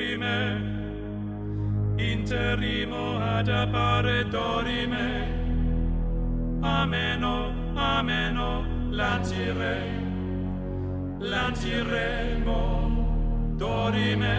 dorime, 0.00 0.56
interimo 1.98 3.18
ad 3.18 3.48
appare 3.48 4.26
dorime, 4.28 5.28
ameno, 6.62 7.52
ameno, 7.74 8.64
lancire, 8.88 9.76
lanciremo, 11.18 12.58
dorime, 13.56 14.38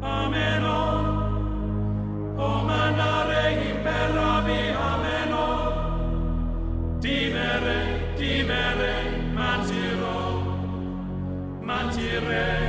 ameno, 0.00 0.80
o 2.36 2.62
manare 2.62 3.52
imperavi, 3.70 4.74
ameno, 4.92 5.44
dimere, 6.98 8.14
dimere, 8.16 8.94
mantirò, 9.32 10.20
mantiremo, 11.62 12.61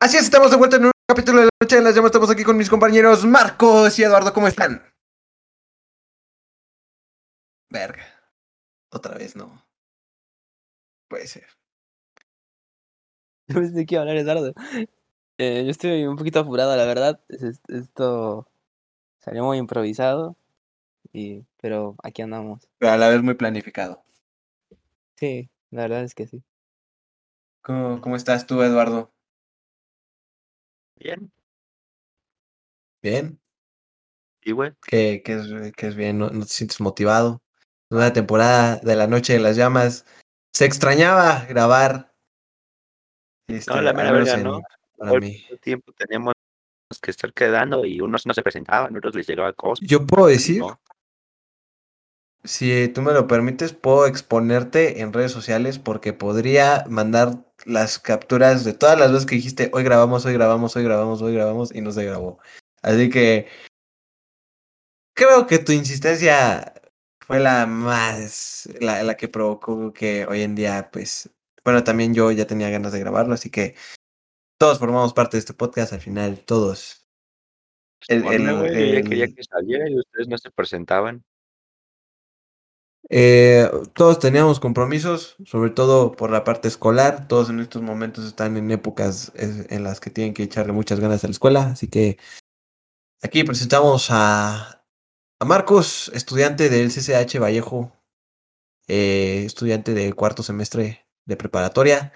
Así 0.00 0.16
es, 0.16 0.24
estamos 0.24 0.50
de 0.50 0.56
vuelta 0.56 0.76
en 0.76 0.86
un 0.86 0.90
capítulo 1.06 1.40
de 1.40 1.44
la 1.46 1.50
noche 1.62 1.76
de 1.76 1.82
las 1.82 1.94
llamas. 1.94 2.08
Estamos 2.10 2.30
aquí 2.30 2.42
con 2.44 2.56
mis 2.56 2.70
compañeros 2.70 3.24
Marcos 3.26 3.98
y 3.98 4.02
Eduardo. 4.04 4.32
¿Cómo 4.32 4.48
están? 4.48 4.82
Verga. 7.70 8.04
Otra 8.90 9.14
vez 9.16 9.36
no. 9.36 9.64
Puede 11.08 11.26
ser. 11.26 11.46
No 13.48 13.60
sé 13.66 13.70
de 13.72 13.86
qué 13.86 13.98
hablar, 13.98 14.16
Eduardo. 14.16 14.52
Eh, 15.38 15.64
yo 15.64 15.70
estoy 15.70 16.04
un 16.06 16.16
poquito 16.16 16.40
apurado, 16.40 16.76
la 16.76 16.84
verdad. 16.84 17.20
Es- 17.28 17.42
es- 17.42 17.60
Esto 17.68 18.48
salió 19.18 19.44
muy 19.44 19.58
improvisado, 19.58 20.36
y, 21.12 21.44
pero 21.60 21.96
aquí 22.02 22.22
andamos. 22.22 22.68
Pero 22.78 22.92
a 22.92 22.96
la 22.96 23.08
vez 23.08 23.22
muy 23.22 23.34
planificado. 23.34 24.02
Sí, 25.16 25.50
la 25.70 25.82
verdad 25.82 26.04
es 26.04 26.14
que 26.14 26.26
sí. 26.26 26.42
¿Cómo, 27.62 28.00
cómo 28.00 28.16
estás 28.16 28.46
tú, 28.46 28.62
Eduardo? 28.62 29.12
Bien, 31.00 31.32
¿Bien? 33.02 33.40
y 34.42 34.52
güey, 34.52 34.72
¿Qué, 34.86 35.22
qué 35.24 35.32
es, 35.34 35.72
qué 35.74 35.86
es 35.86 35.94
bien? 35.96 36.18
¿No, 36.18 36.28
no 36.28 36.42
te 36.42 36.48
sientes 36.52 36.78
motivado? 36.80 37.42
Nueva 37.90 38.12
temporada 38.12 38.76
de 38.76 38.96
La 38.96 39.06
Noche 39.06 39.32
de 39.32 39.40
las 39.40 39.56
Llamas. 39.56 40.04
Se 40.52 40.66
extrañaba 40.66 41.46
grabar. 41.46 42.12
Este, 43.48 43.72
No, 43.72 43.80
la 43.80 43.92
mera 43.94 44.34
en- 44.34 44.42
¿no? 44.44 44.60
Para 44.98 45.18
mí. 45.18 45.42
tiempo 45.62 45.92
teníamos 45.92 46.34
que 47.00 47.10
estar 47.10 47.32
quedando 47.32 47.86
y 47.86 48.00
unos 48.02 48.26
no 48.26 48.34
se 48.34 48.42
presentaban, 48.42 48.94
otros 48.94 49.14
les 49.14 49.26
llegaba 49.26 49.52
cosas. 49.54 49.88
Yo 49.88 50.06
puedo 50.06 50.26
decir, 50.26 50.58
¿no? 50.58 50.78
Si 52.44 52.88
tú 52.88 53.02
me 53.02 53.12
lo 53.12 53.26
permites, 53.26 53.72
puedo 53.72 54.06
exponerte 54.06 55.00
en 55.00 55.12
redes 55.12 55.32
sociales 55.32 55.78
porque 55.78 56.12
podría 56.12 56.84
mandar 56.88 57.44
las 57.66 57.98
capturas 57.98 58.64
de 58.64 58.72
todas 58.72 58.98
las 58.98 59.12
veces 59.12 59.26
que 59.26 59.34
dijiste, 59.36 59.70
hoy 59.72 59.84
grabamos, 59.84 60.24
hoy 60.24 60.32
grabamos, 60.32 60.74
hoy 60.76 60.84
grabamos, 60.84 61.20
hoy 61.22 61.34
grabamos 61.34 61.74
y 61.74 61.80
no 61.82 61.92
se 61.92 62.04
grabó. 62.04 62.38
Así 62.82 63.10
que 63.10 63.46
creo 65.14 65.46
que 65.46 65.58
tu 65.58 65.72
insistencia 65.72 66.72
fue 67.20 67.40
la 67.40 67.66
más, 67.66 68.68
la, 68.80 69.02
la 69.02 69.16
que 69.16 69.28
provocó 69.28 69.92
que 69.92 70.26
hoy 70.26 70.42
en 70.42 70.54
día, 70.54 70.88
pues, 70.92 71.30
bueno, 71.64 71.84
también 71.84 72.14
yo 72.14 72.30
ya 72.32 72.46
tenía 72.46 72.70
ganas 72.70 72.92
de 72.92 73.00
grabarlo, 73.00 73.34
así 73.34 73.50
que 73.50 73.74
todos 74.58 74.78
formamos 74.78 75.12
parte 75.12 75.36
de 75.36 75.40
este 75.40 75.54
podcast, 75.54 75.92
al 75.92 76.00
final 76.00 76.40
todos. 76.40 77.06
El- 78.08 78.24
el- 78.26 78.46
yo 78.46 78.66
ya 78.66 78.68
el- 78.98 79.08
quería 79.08 79.28
que 79.28 79.44
saliera 79.44 79.88
y 79.88 79.98
ustedes 79.98 80.26
no 80.28 80.38
se 80.38 80.50
presentaban. 80.50 81.22
Eh, 83.12 83.68
todos 83.92 84.20
teníamos 84.20 84.60
compromisos, 84.60 85.34
sobre 85.44 85.70
todo 85.70 86.12
por 86.12 86.30
la 86.30 86.44
parte 86.44 86.68
escolar. 86.68 87.26
Todos 87.26 87.50
en 87.50 87.58
estos 87.58 87.82
momentos 87.82 88.24
están 88.24 88.56
en 88.56 88.70
épocas 88.70 89.32
en 89.34 89.82
las 89.82 89.98
que 89.98 90.10
tienen 90.10 90.32
que 90.32 90.44
echarle 90.44 90.72
muchas 90.72 91.00
ganas 91.00 91.24
a 91.24 91.26
la 91.26 91.32
escuela. 91.32 91.70
Así 91.72 91.88
que 91.88 92.18
aquí 93.20 93.42
presentamos 93.42 94.08
a, 94.10 94.84
a 95.40 95.44
Marcos, 95.44 96.10
estudiante 96.14 96.68
del 96.68 96.90
CCH 96.90 97.40
Vallejo, 97.40 97.92
eh, 98.86 99.42
estudiante 99.44 99.92
de 99.92 100.12
cuarto 100.12 100.44
semestre 100.44 101.04
de 101.26 101.36
preparatoria, 101.36 102.12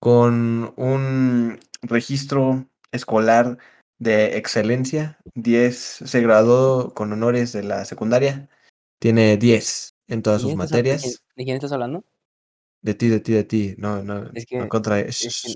con 0.00 0.74
un 0.76 1.60
registro 1.80 2.66
escolar 2.92 3.56
de 3.98 4.36
excelencia. 4.36 5.18
10, 5.34 5.76
se 5.76 6.20
graduó 6.20 6.92
con 6.92 7.10
honores 7.12 7.52
de 7.52 7.62
la 7.62 7.86
secundaria. 7.86 8.50
Tiene 8.98 9.38
10 9.38 9.94
en 10.10 10.22
todas 10.22 10.42
¿De 10.42 10.48
sus 10.48 10.50
quién 10.54 10.60
estás 10.62 10.72
hab- 10.72 10.76
de 10.76 10.82
quién- 10.82 10.94
materias. 10.96 11.24
¿De 11.36 11.44
quién 11.44 11.56
estás 11.56 11.72
hablando? 11.72 12.04
De 12.82 12.94
ti, 12.94 13.08
de 13.08 13.20
ti, 13.20 13.32
de 13.32 13.44
ti. 13.44 13.74
No, 13.78 14.02
no, 14.02 14.24
Es 14.24 14.32
no 14.32 14.32
que- 14.48 14.56
en 14.58 14.68
contra 14.68 14.96
de- 14.96 15.08
es 15.08 15.42
que- 15.44 15.54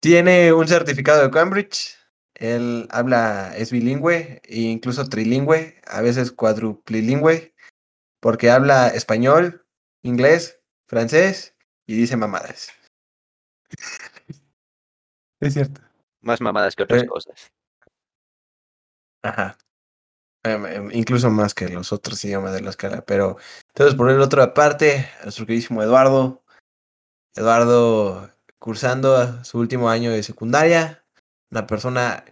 Tiene 0.00 0.52
un 0.52 0.68
certificado 0.68 1.22
de 1.22 1.30
Cambridge. 1.30 1.96
Él 2.34 2.86
habla, 2.90 3.52
es 3.56 3.72
bilingüe 3.72 4.40
e 4.44 4.60
incluso 4.60 5.08
trilingüe, 5.08 5.80
a 5.86 6.00
veces 6.02 6.30
cuadruplilingüe, 6.30 7.52
porque 8.20 8.50
habla 8.50 8.88
español, 8.88 9.66
inglés, 10.02 10.60
francés 10.86 11.56
y 11.86 11.96
dice 11.96 12.16
mamadas. 12.16 12.68
es 15.40 15.54
cierto. 15.54 15.80
Más 16.20 16.40
mamadas 16.40 16.76
que 16.76 16.84
otras 16.84 17.04
cosas. 17.04 17.50
Ajá. 19.22 19.58
Em, 20.44 20.66
em, 20.66 20.90
incluso 20.92 21.30
más 21.30 21.52
que 21.52 21.68
los 21.68 21.92
otros 21.92 22.24
idiomas 22.24 22.52
de 22.52 22.62
la 22.62 22.70
escala. 22.70 23.04
Pero 23.04 23.36
entonces 23.68 23.94
por 23.96 24.10
el 24.10 24.20
otro 24.20 24.42
aparte, 24.42 25.08
nuestro 25.22 25.46
queridísimo 25.46 25.82
Eduardo. 25.82 26.42
Eduardo 27.34 28.30
cursando 28.58 29.44
su 29.44 29.58
último 29.58 29.90
año 29.90 30.10
de 30.10 30.22
secundaria. 30.22 31.04
Una 31.50 31.66
persona 31.66 32.24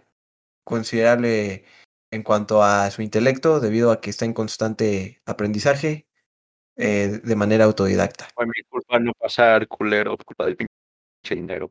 considerable 0.63 1.65
en 2.11 2.23
cuanto 2.23 2.63
a 2.63 2.89
su 2.91 3.01
intelecto, 3.01 3.59
debido 3.59 3.91
a 3.91 3.99
que 3.99 4.09
está 4.09 4.25
en 4.25 4.33
constante 4.33 5.21
aprendizaje 5.25 6.07
eh, 6.75 7.19
de 7.23 7.35
manera 7.35 7.65
autodidacta. 7.65 8.29
Fue 8.33 8.45
mi 8.45 8.63
culpa 8.69 8.99
no 8.99 9.11
pasar, 9.13 9.67
culero, 9.67 10.15
por 10.15 10.25
culpa 10.25 10.45
del 10.45 10.55
pinche 10.55 11.35
dinero. 11.35 11.69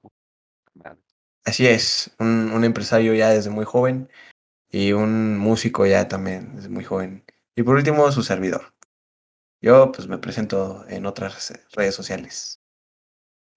Madre. 0.74 1.00
Así 1.44 1.66
es, 1.66 2.14
un, 2.18 2.50
un 2.52 2.64
empresario 2.64 3.14
ya 3.14 3.30
desde 3.30 3.50
muy 3.50 3.64
joven 3.64 4.10
y 4.70 4.92
un 4.92 5.38
músico 5.38 5.86
ya 5.86 6.08
también 6.08 6.56
desde 6.56 6.68
muy 6.68 6.84
joven. 6.84 7.24
Y 7.54 7.62
por 7.62 7.76
último, 7.76 8.10
su 8.12 8.22
servidor. 8.22 8.74
Yo 9.60 9.90
pues 9.92 10.06
me 10.06 10.18
presento 10.18 10.84
en 10.88 11.06
otras 11.06 11.52
redes 11.72 11.94
sociales. 11.94 12.60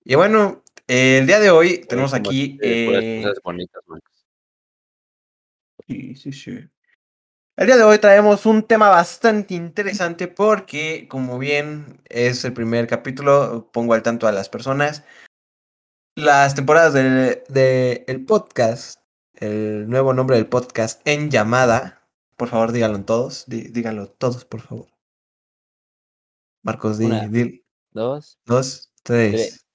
Y 0.04 0.16
bueno, 0.16 0.64
eh, 0.88 1.20
el 1.20 1.28
día 1.28 1.40
de 1.40 1.52
hoy 1.52 1.80
tenemos 1.80 2.14
aquí... 2.14 2.58
eh, 2.62 3.22
cosas 3.22 3.40
bonitas, 3.44 3.84
Max. 3.88 4.04
Sí, 5.88 6.16
sí, 6.16 6.32
sí. 6.32 6.70
El 7.58 7.66
día 7.66 7.76
de 7.76 7.84
hoy 7.84 8.00
traemos 8.00 8.46
un 8.46 8.64
tema 8.64 8.88
bastante 8.88 9.54
interesante 9.54 10.30
porque, 10.30 11.08
como 11.10 11.38
bien 11.38 12.02
es 12.06 12.46
el 12.46 12.54
primer 12.54 12.88
capítulo, 12.88 13.70
pongo 13.74 13.94
al 13.94 14.02
tanto 14.02 14.28
a 14.28 14.32
las 14.32 14.48
personas. 14.48 15.04
Las 16.16 16.56
temporadas 16.56 16.94
del 16.94 17.44
de 17.50 18.06
el 18.08 18.24
podcast, 18.26 18.99
el 19.40 19.90
nuevo 19.90 20.14
nombre 20.14 20.36
del 20.38 20.48
podcast 20.48 21.02
en 21.08 21.30
llamada, 21.32 22.08
por 22.38 22.48
favor 22.50 22.72
díganlo 22.72 23.04
todos, 23.04 23.46
dí- 23.48 23.68
díganlo 23.70 24.08
todos, 24.10 24.46
por 24.46 24.62
favor. 24.62 24.88
Marcos, 26.64 26.98
di, 26.98 27.06
Una, 27.06 27.28
di- 27.28 27.64
Dos. 27.92 28.40
dos, 28.46 28.92
tres. 29.04 29.32
tres. 29.32 29.66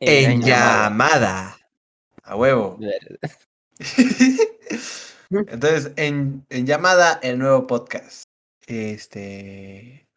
En 0.00 0.30
En 0.32 0.42
llamada. 0.42 0.84
llamada. 0.84 1.58
A 2.22 2.36
huevo. 2.36 2.78
Entonces, 5.30 5.92
en, 5.96 6.46
en 6.48 6.66
llamada, 6.66 7.18
el 7.22 7.38
nuevo 7.38 7.66
podcast. 7.66 8.24
Este. 8.66 10.07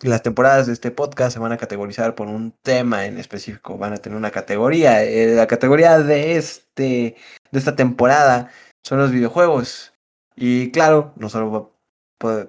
Las 0.00 0.22
temporadas 0.22 0.66
de 0.66 0.72
este 0.72 0.90
podcast 0.90 1.34
se 1.34 1.38
van 1.40 1.52
a 1.52 1.56
categorizar 1.56 2.14
por 2.14 2.28
un 2.28 2.52
tema 2.62 3.06
en 3.06 3.18
específico. 3.18 3.78
Van 3.78 3.92
a 3.92 3.98
tener 3.98 4.16
una 4.16 4.30
categoría. 4.30 5.02
Eh, 5.04 5.34
la 5.34 5.46
categoría 5.46 5.98
de 5.98 6.36
este. 6.36 7.16
de 7.50 7.58
esta 7.58 7.76
temporada 7.76 8.50
son 8.82 8.98
los 8.98 9.10
videojuegos. 9.10 9.92
Y 10.36 10.70
claro, 10.70 11.12
no 11.16 11.28
solo 11.28 11.72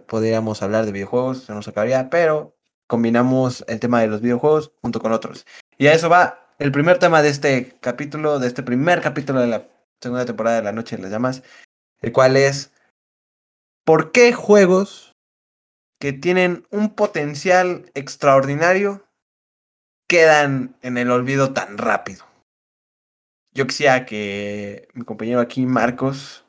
podríamos 0.07 0.61
hablar 0.61 0.85
de 0.85 0.91
videojuegos, 0.91 1.43
se 1.45 1.53
nos 1.53 1.67
acabaría, 1.67 2.09
pero 2.09 2.55
combinamos 2.87 3.65
el 3.67 3.79
tema 3.79 4.01
de 4.01 4.07
los 4.07 4.21
videojuegos 4.21 4.71
junto 4.81 4.99
con 4.99 5.11
otros. 5.11 5.45
Y 5.77 5.87
a 5.87 5.93
eso 5.93 6.09
va 6.09 6.53
el 6.59 6.71
primer 6.71 6.99
tema 6.99 7.21
de 7.21 7.29
este 7.29 7.75
capítulo, 7.79 8.39
de 8.39 8.47
este 8.47 8.63
primer 8.63 9.01
capítulo 9.01 9.39
de 9.39 9.47
la 9.47 9.67
segunda 9.99 10.25
temporada 10.25 10.57
de 10.57 10.63
La 10.63 10.71
Noche 10.71 10.95
de 10.95 11.03
las 11.03 11.11
Llamas, 11.11 11.43
el 12.01 12.11
cual 12.11 12.37
es 12.37 12.71
¿por 13.83 14.11
qué 14.11 14.33
juegos 14.33 15.12
que 16.03 16.11
tienen 16.11 16.67
un 16.69 16.95
potencial 16.95 17.89
extraordinario 17.93 19.07
quedan 20.09 20.75
en 20.81 20.97
el 20.97 21.09
olvido 21.09 21.53
tan 21.53 21.77
rápido. 21.77 22.25
Yo 23.53 23.67
quisiera 23.67 24.05
que 24.05 24.89
mi 24.95 25.05
compañero 25.05 25.39
aquí, 25.39 25.65
Marcos, 25.65 26.45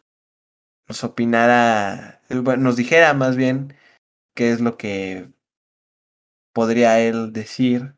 nos 0.89 1.05
opinara, 1.05 2.21
nos 2.59 2.75
dijera 2.75 3.15
más 3.15 3.37
bien 3.37 3.77
qué 4.35 4.51
es 4.51 4.61
lo 4.61 4.77
que 4.77 5.33
podría 6.53 6.99
él 6.99 7.33
decir 7.33 7.95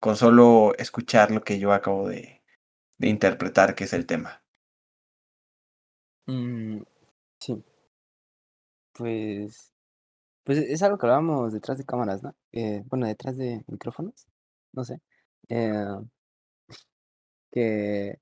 con 0.00 0.16
solo 0.16 0.72
escuchar 0.78 1.30
lo 1.30 1.44
que 1.44 1.58
yo 1.58 1.74
acabo 1.74 2.08
de, 2.08 2.42
de 2.96 3.08
interpretar, 3.08 3.74
que 3.74 3.84
es 3.84 3.92
el 3.92 4.06
tema. 4.06 4.42
Mm, 6.26 6.80
sí. 7.38 7.62
Pues, 8.94 9.75
pues 10.46 10.58
es 10.60 10.82
algo 10.84 10.98
que 10.98 11.06
hablábamos 11.06 11.52
detrás 11.54 11.78
de 11.78 11.86
cámaras, 11.86 12.24
¿no? 12.24 12.34
Eh, 12.52 12.84
bueno, 12.88 13.06
detrás 13.08 13.36
de 13.38 13.64
micrófonos, 13.68 14.26
no 14.74 14.84
sé. 14.84 15.00
Eh, 15.50 15.74
que, 17.52 18.18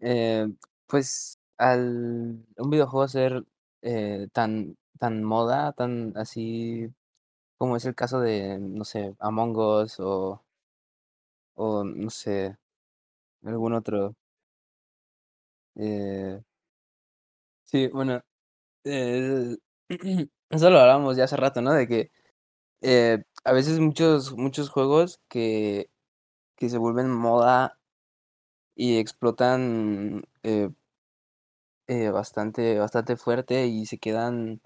eh, 0.00 0.46
pues, 0.86 1.38
al 1.58 2.44
un 2.56 2.70
videojuego 2.70 3.08
ser 3.08 3.44
eh, 3.82 4.28
tan, 4.32 4.76
tan 4.98 5.22
moda, 5.24 5.72
tan 5.72 6.12
así 6.16 6.88
como 7.58 7.76
es 7.76 7.84
el 7.86 7.94
caso 7.94 8.20
de, 8.20 8.58
no 8.60 8.84
sé, 8.84 9.14
Among 9.20 9.56
Us 9.58 10.00
o, 10.00 10.44
o 11.54 11.84
no 11.84 12.10
sé, 12.10 12.56
algún 13.44 13.74
otro. 13.74 14.16
Eh, 15.76 16.40
sí, 17.64 17.88
bueno, 17.88 18.20
eh, 18.84 19.56
eso 20.50 20.70
lo 20.70 20.80
hablamos 20.80 21.16
ya 21.16 21.24
hace 21.24 21.36
rato, 21.36 21.60
¿no? 21.62 21.72
De 21.72 21.86
que 21.88 22.10
eh, 22.82 23.24
a 23.44 23.52
veces 23.52 23.80
muchos, 23.80 24.34
muchos 24.36 24.70
juegos 24.70 25.20
que, 25.28 25.90
que 26.56 26.70
se 26.70 26.78
vuelven 26.78 27.10
moda 27.12 27.78
y 28.74 28.98
explotan 28.98 30.22
eh, 30.42 30.70
eh, 31.88 32.08
bastante, 32.10 32.78
bastante 32.78 33.16
fuerte 33.16 33.66
y 33.66 33.84
se 33.86 33.98
quedan, 33.98 34.60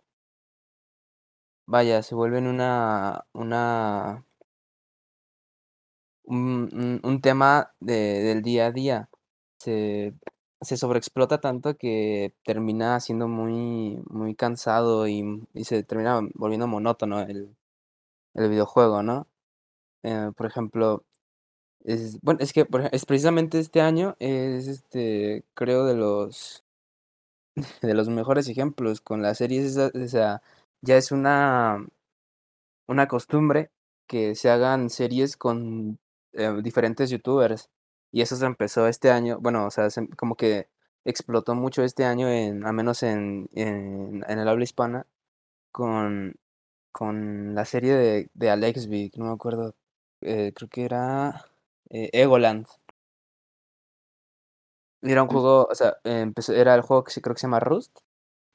vaya, 1.66 2.02
se 2.02 2.14
vuelven 2.14 2.46
una, 2.46 3.24
una, 3.32 4.24
un, 6.24 6.68
un, 6.72 7.00
un 7.02 7.20
tema 7.20 7.72
de, 7.80 7.94
del 8.22 8.42
día 8.42 8.66
a 8.66 8.72
día. 8.72 9.08
Se, 9.58 10.14
se 10.64 10.76
sobreexplota 10.76 11.40
tanto 11.40 11.76
que 11.76 12.34
termina 12.44 13.00
siendo 13.00 13.28
muy, 13.28 14.02
muy 14.08 14.34
cansado 14.34 15.08
y, 15.08 15.46
y 15.54 15.64
se 15.64 15.82
termina 15.84 16.20
volviendo 16.34 16.66
monótono 16.66 17.20
el, 17.22 17.56
el 18.34 18.50
videojuego, 18.50 19.02
¿no? 19.02 19.28
Eh, 20.04 20.30
por 20.36 20.46
ejemplo, 20.46 21.04
es, 21.84 22.20
bueno, 22.22 22.40
es 22.42 22.52
que 22.52 22.66
por 22.66 22.88
es 22.92 23.06
precisamente 23.06 23.60
este 23.60 23.80
año 23.82 24.16
es 24.20 24.68
este, 24.68 25.44
creo, 25.54 25.86
de 25.86 25.94
los 25.96 26.64
de 27.82 27.94
los 27.94 28.08
mejores 28.08 28.48
ejemplos 28.48 29.00
con 29.00 29.22
las 29.22 29.38
series, 29.38 29.76
o 29.78 30.08
sea, 30.08 30.42
ya 30.82 30.96
es 30.96 31.12
una, 31.12 31.86
una 32.88 33.08
costumbre 33.08 33.70
que 34.06 34.34
se 34.34 34.50
hagan 34.50 34.90
series 34.90 35.36
con 35.36 35.98
eh, 36.32 36.52
diferentes 36.62 37.10
youtubers. 37.10 37.70
Y 38.14 38.22
eso 38.22 38.36
se 38.36 38.46
empezó 38.46 38.88
este 38.88 39.10
año, 39.12 39.38
bueno, 39.40 39.66
o 39.66 39.72
sea, 39.72 39.90
se- 39.90 40.08
como 40.16 40.36
que 40.36 40.68
explotó 41.04 41.54
mucho 41.56 41.84
este 41.84 42.04
año, 42.06 42.28
en, 42.30 42.64
al 42.66 42.74
menos 42.74 43.02
en, 43.04 43.48
en, 43.54 44.24
en 44.28 44.38
el 44.40 44.48
habla 44.48 44.64
hispana, 44.64 45.06
con, 45.72 46.36
con 46.92 47.54
la 47.54 47.64
serie 47.66 47.94
de, 47.94 48.30
de 48.34 48.50
Alexby, 48.50 49.10
que 49.10 49.20
no 49.20 49.26
me 49.26 49.32
acuerdo, 49.34 49.74
eh, 50.22 50.52
creo 50.56 50.68
que 50.70 50.84
era 50.86 51.46
eh, 51.90 52.10
Egoland. 52.14 52.66
Era 55.02 55.22
un 55.22 55.28
Sí. 55.28 55.32
juego, 55.32 55.66
o 55.70 55.74
sea, 55.74 55.98
empezó, 56.04 56.52
era 56.54 56.74
el 56.74 56.80
juego 56.82 57.04
que 57.04 57.12
se, 57.12 57.20
creo 57.20 57.34
que 57.34 57.40
se 57.40 57.46
llama 57.46 57.60
Rust, 57.60 57.98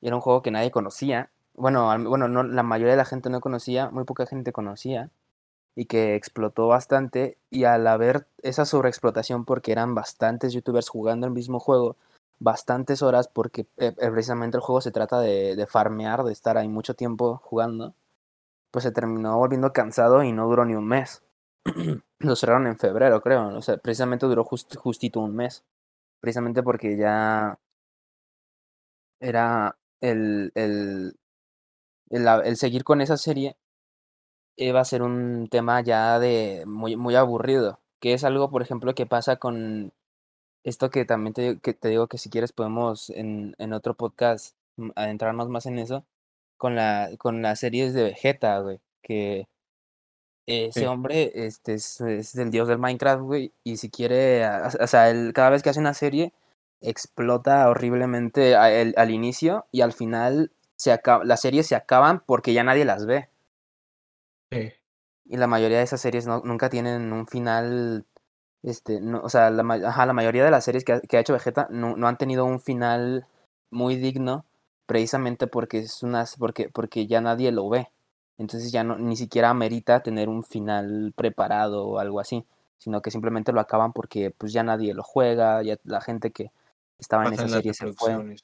y 0.02 0.08
era 0.08 0.16
un 0.16 0.22
juego 0.22 0.42
que 0.42 0.52
nadie 0.52 0.72
conocía. 0.72 1.32
Bueno, 1.54 1.86
bueno, 2.10 2.28
no, 2.28 2.44
la 2.44 2.64
mayoría 2.64 2.94
de 2.94 2.98
la 2.98 3.06
gente 3.06 3.30
no 3.30 3.42
conocía, 3.42 3.90
muy 3.92 4.06
poca 4.06 4.26
gente 4.26 4.52
conocía, 4.54 5.12
y 5.75 5.86
que 5.86 6.16
explotó 6.16 6.68
bastante. 6.68 7.38
Y 7.50 7.63
al 7.66 7.88
haber 7.88 8.27
esa 8.44 8.66
sobreexplotación, 8.66 9.45
porque 9.45 9.71
eran 9.71 9.95
bastantes 9.95 10.54
youtubers 10.54 10.89
jugando 10.89 11.27
el 11.27 11.33
mismo 11.33 11.60
juego, 11.60 11.95
bastantes 12.39 13.01
horas, 13.01 13.27
porque 13.27 13.62
eh, 13.77 13.94
eh, 13.98 14.12
precisamente 14.12 14.57
el 14.57 14.62
juego 14.63 14.81
se 14.81 14.92
trata 14.92 15.19
de, 15.21 15.56
de 15.56 15.68
farmear, 15.68 16.24
de 16.24 16.33
estar 16.33 16.57
ahí 16.57 16.68
mucho 16.69 16.94
tiempo 16.95 17.38
jugando, 17.44 17.94
pues 18.71 18.83
se 18.83 18.92
terminó 18.92 19.38
volviendo 19.38 19.74
cansado 19.74 20.24
y 20.24 20.31
no 20.31 20.48
duró 20.48 20.66
ni 20.66 20.75
un 20.75 20.88
mes. 20.88 21.24
Lo 22.19 22.36
cerraron 22.36 22.68
en 22.68 22.77
febrero, 22.77 23.22
creo. 23.22 23.50
O 23.57 23.62
sea, 23.62 23.77
precisamente 23.77 24.25
duró 24.25 24.44
just- 24.44 24.75
justito 24.77 25.19
un 25.22 25.36
mes. 25.36 25.63
Precisamente 26.22 26.63
porque 26.63 26.98
ya 26.98 27.60
era 29.19 29.77
el, 30.01 30.51
el, 30.56 31.15
el 32.10 32.57
seguir 32.57 32.83
con 32.83 33.01
esa 33.01 33.18
serie 33.18 33.57
iba 34.68 34.80
a 34.82 34.86
ser 34.86 35.02
un 35.04 35.48
tema 35.50 35.82
ya 35.82 36.20
de 36.20 36.64
muy, 36.68 36.96
muy 36.96 37.16
aburrido. 37.16 37.80
Que 38.00 38.14
es 38.14 38.24
algo, 38.24 38.50
por 38.52 38.62
ejemplo, 38.62 38.96
que 38.96 39.06
pasa 39.06 39.38
con 39.38 39.92
esto 40.64 40.90
que 40.90 41.06
también 41.06 41.34
te, 41.34 41.60
que 41.60 41.74
te 41.74 41.90
digo 41.90 42.08
que 42.08 42.18
si 42.18 42.30
quieres 42.30 42.52
podemos 42.54 43.10
en, 43.12 43.56
en 43.60 43.74
otro 43.74 43.94
podcast 43.96 44.56
mm, 44.78 44.90
adentrarnos 44.96 45.50
más 45.50 45.66
en 45.66 45.80
eso. 45.80 46.06
Con 46.58 46.76
la, 46.76 47.10
con 47.18 47.42
las 47.42 47.60
series 47.60 47.94
de 47.94 48.04
Vegeta, 48.04 48.60
güey. 48.60 48.80
Que 49.02 49.48
ese 50.48 50.82
Sí. 50.82 50.86
hombre 50.86 51.32
este, 51.36 51.76
es, 51.76 52.02
es 52.02 52.36
el 52.36 52.52
dios 52.52 52.68
del 52.68 52.80
Minecraft, 52.80 53.22
güey. 53.24 53.54
Y 53.64 53.78
si 53.78 53.90
quiere, 53.90 54.46
o 54.82 54.88
sea, 54.88 55.10
él, 55.10 55.32
cada 55.34 55.52
vez 55.52 55.62
que 55.64 55.70
hace 55.70 55.80
una 55.80 55.94
serie, 55.94 56.34
explota 56.82 57.70
horriblemente 57.70 58.56
a- 58.56 58.72
el- 58.72 58.94
al 58.98 59.12
inicio 59.12 59.66
y 59.72 59.82
al 59.82 59.94
final 59.94 60.52
se 60.76 60.92
acaba, 60.92 61.24
las 61.26 61.42
series 61.42 61.68
se 61.68 61.76
acaban 61.76 62.22
porque 62.26 62.54
ya 62.54 62.64
nadie 62.64 62.86
las 62.86 63.06
ve. 63.06 63.30
Sí. 64.51 64.72
Y 65.25 65.38
la 65.38 65.48
mayoría 65.48 65.78
de 65.78 65.84
esas 65.84 66.01
series 66.01 66.25
no, 66.25 66.42
nunca 66.44 66.69
tienen 66.69 67.13
un 67.13 67.28
final, 67.28 68.06
este, 68.63 69.00
no, 69.00 69.22
o 69.22 69.30
sea, 69.30 69.50
la, 69.51 69.63
ajá, 69.88 70.06
la 70.06 70.13
mayoría 70.13 70.44
de 70.44 70.51
las 70.51 70.66
series 70.66 70.84
que 70.84 70.94
ha, 70.94 71.01
que 71.01 71.18
ha 71.18 71.19
hecho 71.19 71.34
Vegeta 71.34 71.68
no, 71.69 71.96
no 71.96 72.07
han 72.07 72.18
tenido 72.18 72.46
un 72.46 72.60
final 72.60 73.27
muy 73.70 73.96
digno, 73.96 74.46
precisamente 74.86 75.46
porque 75.48 75.79
es 75.79 76.01
unas, 76.01 76.36
porque, 76.36 76.70
porque 76.70 77.06
ya 77.06 77.22
nadie 77.22 77.51
lo 77.51 77.70
ve. 77.70 77.89
Entonces 78.39 78.72
ya 78.72 78.84
no, 78.84 78.98
ni 78.98 79.18
siquiera 79.18 79.50
amerita 79.50 80.01
tener 80.01 80.29
un 80.29 80.44
final 80.44 81.13
preparado 81.15 81.86
o 81.86 82.00
algo 82.00 82.20
así, 82.20 82.46
sino 82.77 83.01
que 83.01 83.12
simplemente 83.12 83.51
lo 83.51 83.60
acaban 83.60 83.94
porque 83.94 84.32
pues 84.32 84.53
ya 84.53 84.63
nadie 84.63 84.94
lo 84.94 85.03
juega, 85.03 85.62
ya 85.62 85.77
la 85.84 86.01
gente 86.01 86.32
que 86.32 86.51
estaba 86.98 87.25
en 87.27 87.34
esa 87.34 87.50
serie 87.50 87.74
se 87.74 87.94
fue. 87.94 88.38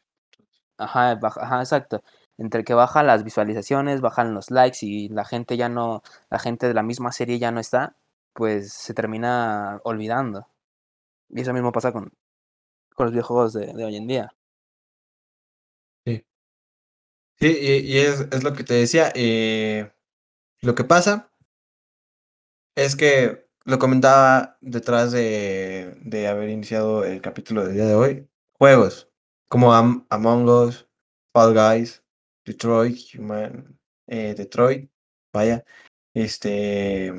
Ajá, 0.77 1.17
ajá, 1.21 1.59
exacto. 1.59 2.03
Entre 2.37 2.63
que 2.63 2.73
bajan 2.73 3.07
las 3.07 3.23
visualizaciones, 3.23 4.01
bajan 4.01 4.33
los 4.33 4.51
likes 4.51 4.79
y 4.81 5.09
la 5.09 5.25
gente 5.25 5.57
ya 5.57 5.69
no, 5.69 6.03
la 6.29 6.39
gente 6.39 6.67
de 6.67 6.73
la 6.73 6.83
misma 6.83 7.11
serie 7.11 7.39
ya 7.39 7.51
no 7.51 7.59
está, 7.59 7.95
pues 8.33 8.73
se 8.73 8.93
termina 8.93 9.79
olvidando. 9.83 10.47
Y 11.29 11.41
eso 11.41 11.53
mismo 11.53 11.71
pasa 11.71 11.91
con, 11.93 12.11
con 12.95 13.05
los 13.07 13.13
videojuegos 13.13 13.53
de, 13.53 13.73
de 13.73 13.85
hoy 13.85 13.97
en 13.97 14.07
día. 14.07 14.33
Sí. 16.05 16.25
Sí, 17.39 17.47
y, 17.59 17.97
es, 17.99 18.27
es 18.31 18.43
lo 18.43 18.53
que 18.53 18.63
te 18.63 18.73
decía. 18.75 19.11
eh, 19.15 19.91
lo 20.61 20.75
que 20.75 20.83
pasa 20.85 21.31
es 22.75 22.95
que 22.95 23.47
lo 23.65 23.79
comentaba 23.79 24.57
detrás 24.61 25.11
de, 25.11 25.97
de 26.01 26.27
haber 26.27 26.49
iniciado 26.49 27.03
el 27.03 27.21
capítulo 27.21 27.65
del 27.65 27.75
día 27.75 27.85
de 27.85 27.95
hoy. 27.95 28.29
Juegos 28.53 29.09
como 29.49 29.73
Am- 29.73 30.05
Among 30.09 30.47
Us, 30.49 30.87
Fall 31.33 31.53
Guys, 31.53 32.03
Detroit, 32.45 32.97
Human, 33.15 33.77
eh, 34.07 34.35
Detroit, 34.35 34.89
vaya. 35.33 35.63
Este, 36.13 37.11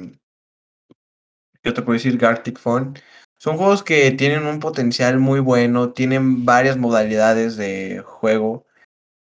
¿qué 1.63 1.73
te 1.73 1.83
puedo 1.83 1.95
decir? 1.95 2.17
Gartic 2.17 2.59
Phone. 2.59 2.95
Son 3.39 3.57
juegos 3.59 3.83
que 3.83 4.11
tienen 4.13 4.47
un 4.47 4.61
potencial 4.61 5.19
muy 5.19 5.41
bueno, 5.41 5.93
tienen 5.93 6.45
varias 6.45 6.79
modalidades 6.79 7.57
de 7.57 8.03
juego. 8.05 8.67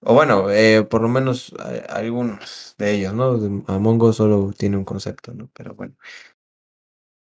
O 0.01 0.13
bueno, 0.13 0.50
eh, 0.51 0.84
por 0.84 1.01
lo 1.01 1.10
menos 1.10 1.54
eh, 1.70 1.86
algunos 1.89 2.75
de 2.77 2.94
ellos, 2.94 3.13
¿no? 3.13 3.63
Among 3.68 4.01
Us 4.04 4.18
solo 4.18 4.54
tiene 4.56 4.77
un 4.77 4.86
concepto, 4.86 5.34
¿no? 5.34 5.50
Pero 5.54 5.74
bueno. 5.74 5.96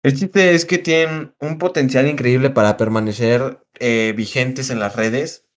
El 0.03 0.18
chiste 0.18 0.53
es 0.53 0.65
que 0.65 0.80
tienen 0.80 1.34
un 1.39 1.58
potencial 1.58 2.08
increíble 2.08 2.50
para 2.50 2.75
permanecer 2.75 3.63
vigentes 3.80 4.70
en 4.70 4.80
las 4.80 4.98
redes 4.98 5.48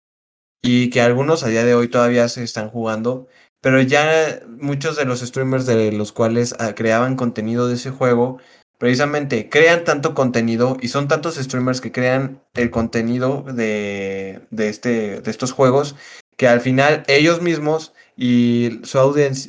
y 0.63 0.91
que 0.91 1.01
algunos 1.01 1.43
a 1.43 1.49
día 1.49 1.65
de 1.65 1.75
hoy 1.75 1.89
todavía 1.89 2.29
se 2.29 2.43
están 2.43 2.71
jugando, 2.71 3.29
pero 3.61 3.81
ya 3.83 4.41
muchos 4.49 4.97
de 4.97 5.05
los 5.05 5.21
streamers 5.21 5.67
de 5.67 5.93
los 5.93 6.13
cuales 6.13 6.55
ah, 6.59 6.75
creaban 6.75 7.17
contenido 7.17 7.69
de 7.69 7.75
ese 7.75 7.91
juego, 7.91 8.39
precisamente 8.79 9.49
crean 9.49 9.85
tanto 9.85 10.15
contenido 10.15 10.77
y 10.81 10.89
son 10.89 11.09
tantos 11.09 11.37
streamers 11.37 11.81
que 11.81 11.93
crean 11.93 12.43
el 12.55 12.71
contenido 12.71 13.43
de, 13.43 14.41
de, 14.51 14.69
este, 14.69 15.21
de 15.21 15.31
estos 15.31 15.53
juegos 15.53 15.97
que 16.37 16.49
al 16.49 16.61
final 16.61 17.05
ellos 17.09 17.41
mismos 17.43 17.95
y 18.17 18.81
su 18.83 18.99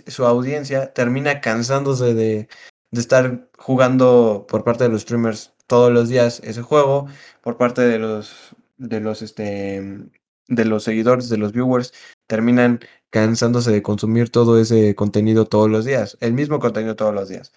su 0.08 0.26
audiencia 0.26 0.94
termina 0.94 1.42
cansándose 1.42 2.14
de, 2.14 2.48
de 2.92 3.02
estar 3.02 3.50
jugando 3.58 4.46
por 4.50 4.64
parte 4.64 4.86
de 4.86 4.90
los 4.90 5.02
streamers 5.02 5.54
todos 5.68 5.92
los 5.92 6.10
días 6.10 6.42
ese 6.44 6.62
juego, 6.62 7.08
por 7.42 7.58
parte 7.58 7.82
de 7.82 8.00
los 8.00 8.56
de 8.78 9.00
los 9.02 9.22
este 9.22 10.10
de 10.48 10.66
los 10.66 10.84
seguidores, 10.84 11.30
de 11.30 11.38
los 11.38 11.52
viewers, 11.52 11.94
terminan 12.28 12.80
cansándose 13.10 13.72
de 13.72 13.82
consumir 13.82 14.30
todo 14.30 14.60
ese 14.60 14.96
contenido 14.96 15.46
todos 15.46 15.70
los 15.70 15.86
días, 15.86 16.18
el 16.22 16.34
mismo 16.34 16.60
contenido 16.60 16.96
todos 16.96 17.14
los 17.14 17.30
días. 17.30 17.54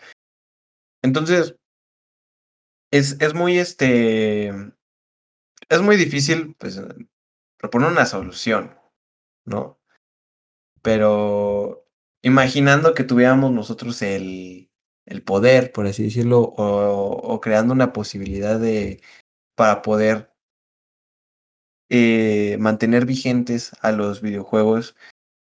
Entonces, 1.02 1.56
es, 2.92 3.20
es 3.20 3.34
muy 3.34 3.58
este 3.58 4.48
es 5.68 5.82
muy 5.82 5.96
difícil 5.96 6.56
pues 6.58 6.80
proponer 7.58 7.90
una 7.90 8.06
solución, 8.06 8.76
¿no? 9.44 9.78
Pero 10.82 11.86
imaginando 12.22 12.94
que 12.94 13.04
tuviéramos 13.04 13.52
nosotros 13.52 14.02
el, 14.02 14.70
el 15.06 15.22
poder, 15.22 15.72
por 15.72 15.86
así 15.86 16.04
decirlo, 16.04 16.40
o, 16.40 17.12
o 17.12 17.40
creando 17.40 17.72
una 17.72 17.92
posibilidad 17.92 18.58
de 18.58 19.00
para 19.54 19.82
poder 19.82 20.29
eh, 21.90 22.56
mantener 22.60 23.06
vigentes 23.06 23.72
a 23.82 23.92
los 23.92 24.22
videojuegos 24.22 24.96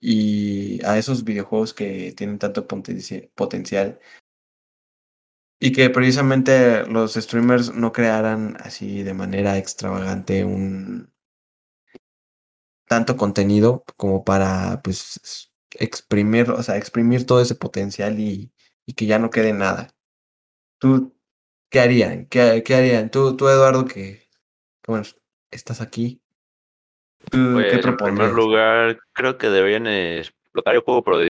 y 0.02 0.84
a 0.86 0.98
esos 0.98 1.24
videojuegos 1.26 1.74
que 1.74 2.14
tienen 2.14 2.40
tanto 2.40 2.68
potencia- 2.68 3.30
potencial 3.36 4.00
y 5.60 5.72
que 5.72 5.90
precisamente 5.90 6.86
los 6.88 7.14
streamers 7.14 7.74
no 7.74 7.92
crearan 7.94 8.58
así 8.62 9.04
de 9.04 9.14
manera 9.14 9.58
extravagante 9.58 10.44
un 10.44 11.12
tanto 12.88 13.16
contenido 13.18 13.84
como 13.98 14.24
para 14.26 14.82
pues 14.84 15.52
exprimir, 15.76 16.52
o 16.52 16.62
sea, 16.64 16.78
exprimir 16.78 17.26
todo 17.26 17.42
ese 17.42 17.56
potencial 17.56 18.20
y, 18.20 18.52
y 18.86 18.94
que 18.94 19.06
ya 19.06 19.20
no 19.20 19.30
quede 19.30 19.54
nada. 19.54 19.96
¿Tú 20.80 21.16
qué 21.70 21.82
harían? 21.82 22.28
¿Qué, 22.28 22.64
qué 22.66 22.76
harían? 22.76 23.12
Tú, 23.12 23.38
tú 23.38 23.50
Eduardo, 23.50 23.86
que, 23.86 24.30
bueno, 24.88 25.06
estás 25.52 25.82
aquí. 25.82 26.21
¿Tú 27.30 27.54
Pues 27.54 27.82
qué 27.82 27.88
en 27.88 27.98
primer 27.98 28.32
lugar, 28.32 29.00
creo 29.14 29.38
que 29.38 29.50
deberían 29.50 29.88
explotar 29.88 30.76
el 30.76 30.82
juego, 30.82 31.04
pero 31.04 31.18
de 31.20 31.28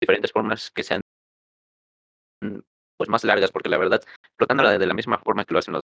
diferentes 0.00 0.32
formas 0.32 0.70
que 0.70 0.82
sean 0.82 1.00
mm, 2.42 2.58
pues 2.96 3.08
más 3.08 3.24
largas, 3.24 3.52
porque 3.52 3.68
la 3.68 3.78
verdad, 3.78 4.02
explotándola 4.24 4.78
de 4.78 4.86
la 4.86 4.94
misma 4.94 5.18
forma 5.18 5.44
que 5.44 5.52
lo 5.52 5.58
hacen 5.58 5.74
los 5.74 5.82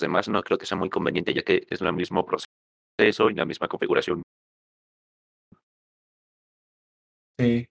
demás, 0.00 0.28
no 0.28 0.42
creo 0.42 0.58
que 0.58 0.66
sea 0.66 0.78
muy 0.78 0.90
conveniente, 0.90 1.34
ya 1.34 1.42
que 1.42 1.66
es 1.68 1.80
el 1.80 1.92
mismo 1.92 2.24
proceso 2.24 3.30
y 3.30 3.34
la 3.34 3.44
misma 3.44 3.68
configuración. 3.68 4.22
Sí. 7.38 7.66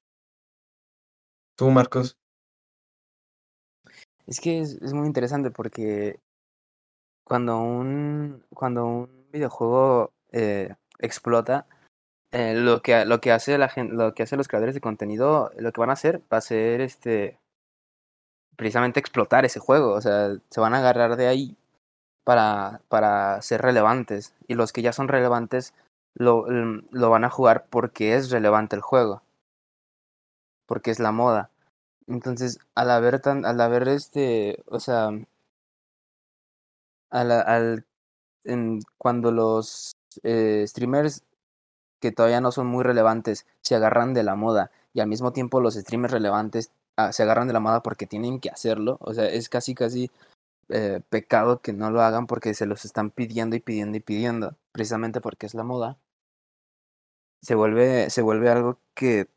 ¿Tú, 1.55 1.69
Marcos? 1.69 2.17
Es 4.25 4.39
que 4.39 4.59
es, 4.59 4.73
es 4.81 4.93
muy 4.93 5.07
interesante 5.07 5.51
porque 5.51 6.19
cuando 7.23 7.59
un, 7.59 8.43
cuando 8.49 8.85
un 8.85 9.29
videojuego 9.31 10.13
eh, 10.31 10.75
explota, 10.99 11.67
eh, 12.31 12.55
lo 12.55 12.81
que, 12.81 13.05
lo 13.05 13.21
que 13.21 13.31
hace 13.31 13.57
la 13.57 13.69
gente, 13.69 13.93
lo 13.93 14.13
que 14.13 14.23
hace 14.23 14.37
los 14.37 14.47
creadores 14.47 14.75
de 14.75 14.81
contenido, 14.81 15.51
lo 15.57 15.71
que 15.71 15.81
van 15.81 15.89
a 15.89 15.93
hacer 15.93 16.21
va 16.31 16.37
a 16.37 16.41
ser 16.41 16.81
este 16.81 17.39
precisamente 18.59 18.99
explotar 18.99 19.45
ese 19.45 19.59
juego. 19.59 19.93
O 19.93 20.01
sea, 20.01 20.35
se 20.49 20.59
van 20.59 20.73
a 20.73 20.79
agarrar 20.79 21.15
de 21.15 21.27
ahí 21.27 21.57
para, 22.25 22.81
para 22.89 23.41
ser 23.41 23.61
relevantes. 23.61 24.33
Y 24.47 24.55
los 24.55 24.73
que 24.73 24.81
ya 24.83 24.93
son 24.93 25.07
relevantes 25.07 25.73
lo, 26.15 26.45
mm, 26.47 26.89
lo 26.91 27.09
van 27.09 27.23
a 27.25 27.29
jugar 27.29 27.65
porque 27.69 28.15
es 28.15 28.31
relevante 28.31 28.75
el 28.75 28.81
juego. 28.81 29.23
Porque 30.67 30.91
es 30.91 30.99
la 30.99 31.11
moda. 31.11 31.49
Entonces, 32.07 32.59
al 32.75 32.91
haber 32.91 33.19
tan, 33.21 33.45
al 33.45 33.61
haber 33.61 33.87
este, 33.87 34.63
o 34.67 34.79
sea, 34.79 35.11
al, 37.09 37.31
al 37.31 37.85
en, 38.43 38.79
cuando 38.97 39.31
los 39.31 39.95
eh, 40.23 40.65
streamers 40.67 41.23
que 41.99 42.11
todavía 42.11 42.41
no 42.41 42.51
son 42.51 42.67
muy 42.67 42.83
relevantes 42.83 43.45
se 43.61 43.75
agarran 43.75 44.13
de 44.13 44.23
la 44.23 44.35
moda 44.35 44.71
y 44.93 45.01
al 45.01 45.07
mismo 45.07 45.33
tiempo 45.33 45.61
los 45.61 45.75
streamers 45.75 46.13
relevantes 46.13 46.71
ah, 46.97 47.11
se 47.11 47.23
agarran 47.23 47.47
de 47.47 47.53
la 47.53 47.59
moda 47.59 47.83
porque 47.83 48.07
tienen 48.07 48.39
que 48.39 48.49
hacerlo, 48.49 48.97
o 49.01 49.13
sea, 49.13 49.25
es 49.25 49.49
casi 49.49 49.75
casi 49.75 50.11
eh, 50.69 51.01
pecado 51.09 51.61
que 51.61 51.73
no 51.73 51.89
lo 51.91 52.01
hagan 52.01 52.27
porque 52.27 52.53
se 52.53 52.65
los 52.67 52.85
están 52.85 53.11
pidiendo 53.11 53.55
y 53.55 53.59
pidiendo 53.59 53.97
y 53.97 54.01
pidiendo, 54.01 54.55
precisamente 54.71 55.21
porque 55.21 55.47
es 55.47 55.55
la 55.55 55.63
moda. 55.63 55.97
Se 57.41 57.55
vuelve, 57.55 58.09
se 58.09 58.21
vuelve 58.21 58.49
algo 58.49 58.77
que 58.93 59.27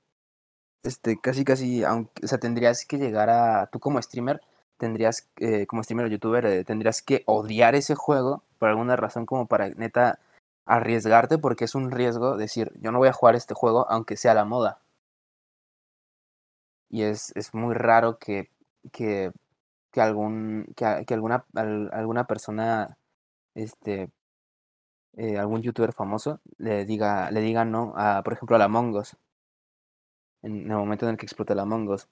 este, 0.82 1.18
casi 1.20 1.44
casi, 1.44 1.84
aunque, 1.84 2.26
sea, 2.26 2.38
tendrías 2.38 2.84
que 2.86 2.98
llegar 2.98 3.30
a, 3.30 3.68
tú 3.68 3.80
como 3.80 4.02
streamer, 4.02 4.42
tendrías, 4.78 5.28
eh, 5.38 5.66
como 5.66 5.82
streamer 5.82 6.06
o 6.06 6.08
youtuber, 6.08 6.44
eh, 6.46 6.64
tendrías 6.64 7.02
que 7.02 7.22
odiar 7.26 7.74
ese 7.74 7.94
juego 7.94 8.42
por 8.58 8.68
alguna 8.68 8.96
razón 8.96 9.26
como 9.26 9.46
para 9.46 9.68
neta 9.70 10.18
arriesgarte 10.66 11.38
porque 11.38 11.64
es 11.66 11.74
un 11.74 11.90
riesgo 11.90 12.36
decir, 12.36 12.72
yo 12.80 12.92
no 12.92 12.98
voy 12.98 13.08
a 13.08 13.12
jugar 13.12 13.36
este 13.36 13.54
juego 13.54 13.86
aunque 13.90 14.16
sea 14.16 14.34
la 14.34 14.44
moda. 14.44 14.80
Y 16.88 17.02
es, 17.02 17.32
es 17.34 17.54
muy 17.54 17.74
raro 17.74 18.18
que, 18.18 18.50
que, 18.92 19.32
que, 19.92 20.00
algún, 20.02 20.66
que, 20.76 21.04
que 21.06 21.14
alguna, 21.14 21.46
al- 21.54 21.90
alguna 21.92 22.26
persona, 22.26 22.98
este, 23.54 24.10
eh, 25.16 25.38
algún 25.38 25.62
youtuber 25.62 25.92
famoso 25.92 26.40
le 26.58 26.84
diga, 26.84 27.30
le 27.30 27.40
diga 27.40 27.64
no 27.64 27.92
a, 27.96 28.22
por 28.22 28.32
ejemplo, 28.34 28.56
a 28.56 28.58
la 28.58 28.66
Among 28.66 28.94
Us. 28.96 29.16
En 30.42 30.70
el 30.70 30.76
momento 30.76 31.04
en 31.04 31.10
el 31.10 31.16
que 31.16 31.26
explota 31.26 31.52
la 31.54 31.62
Among 31.62 31.88
Us. 31.88 32.06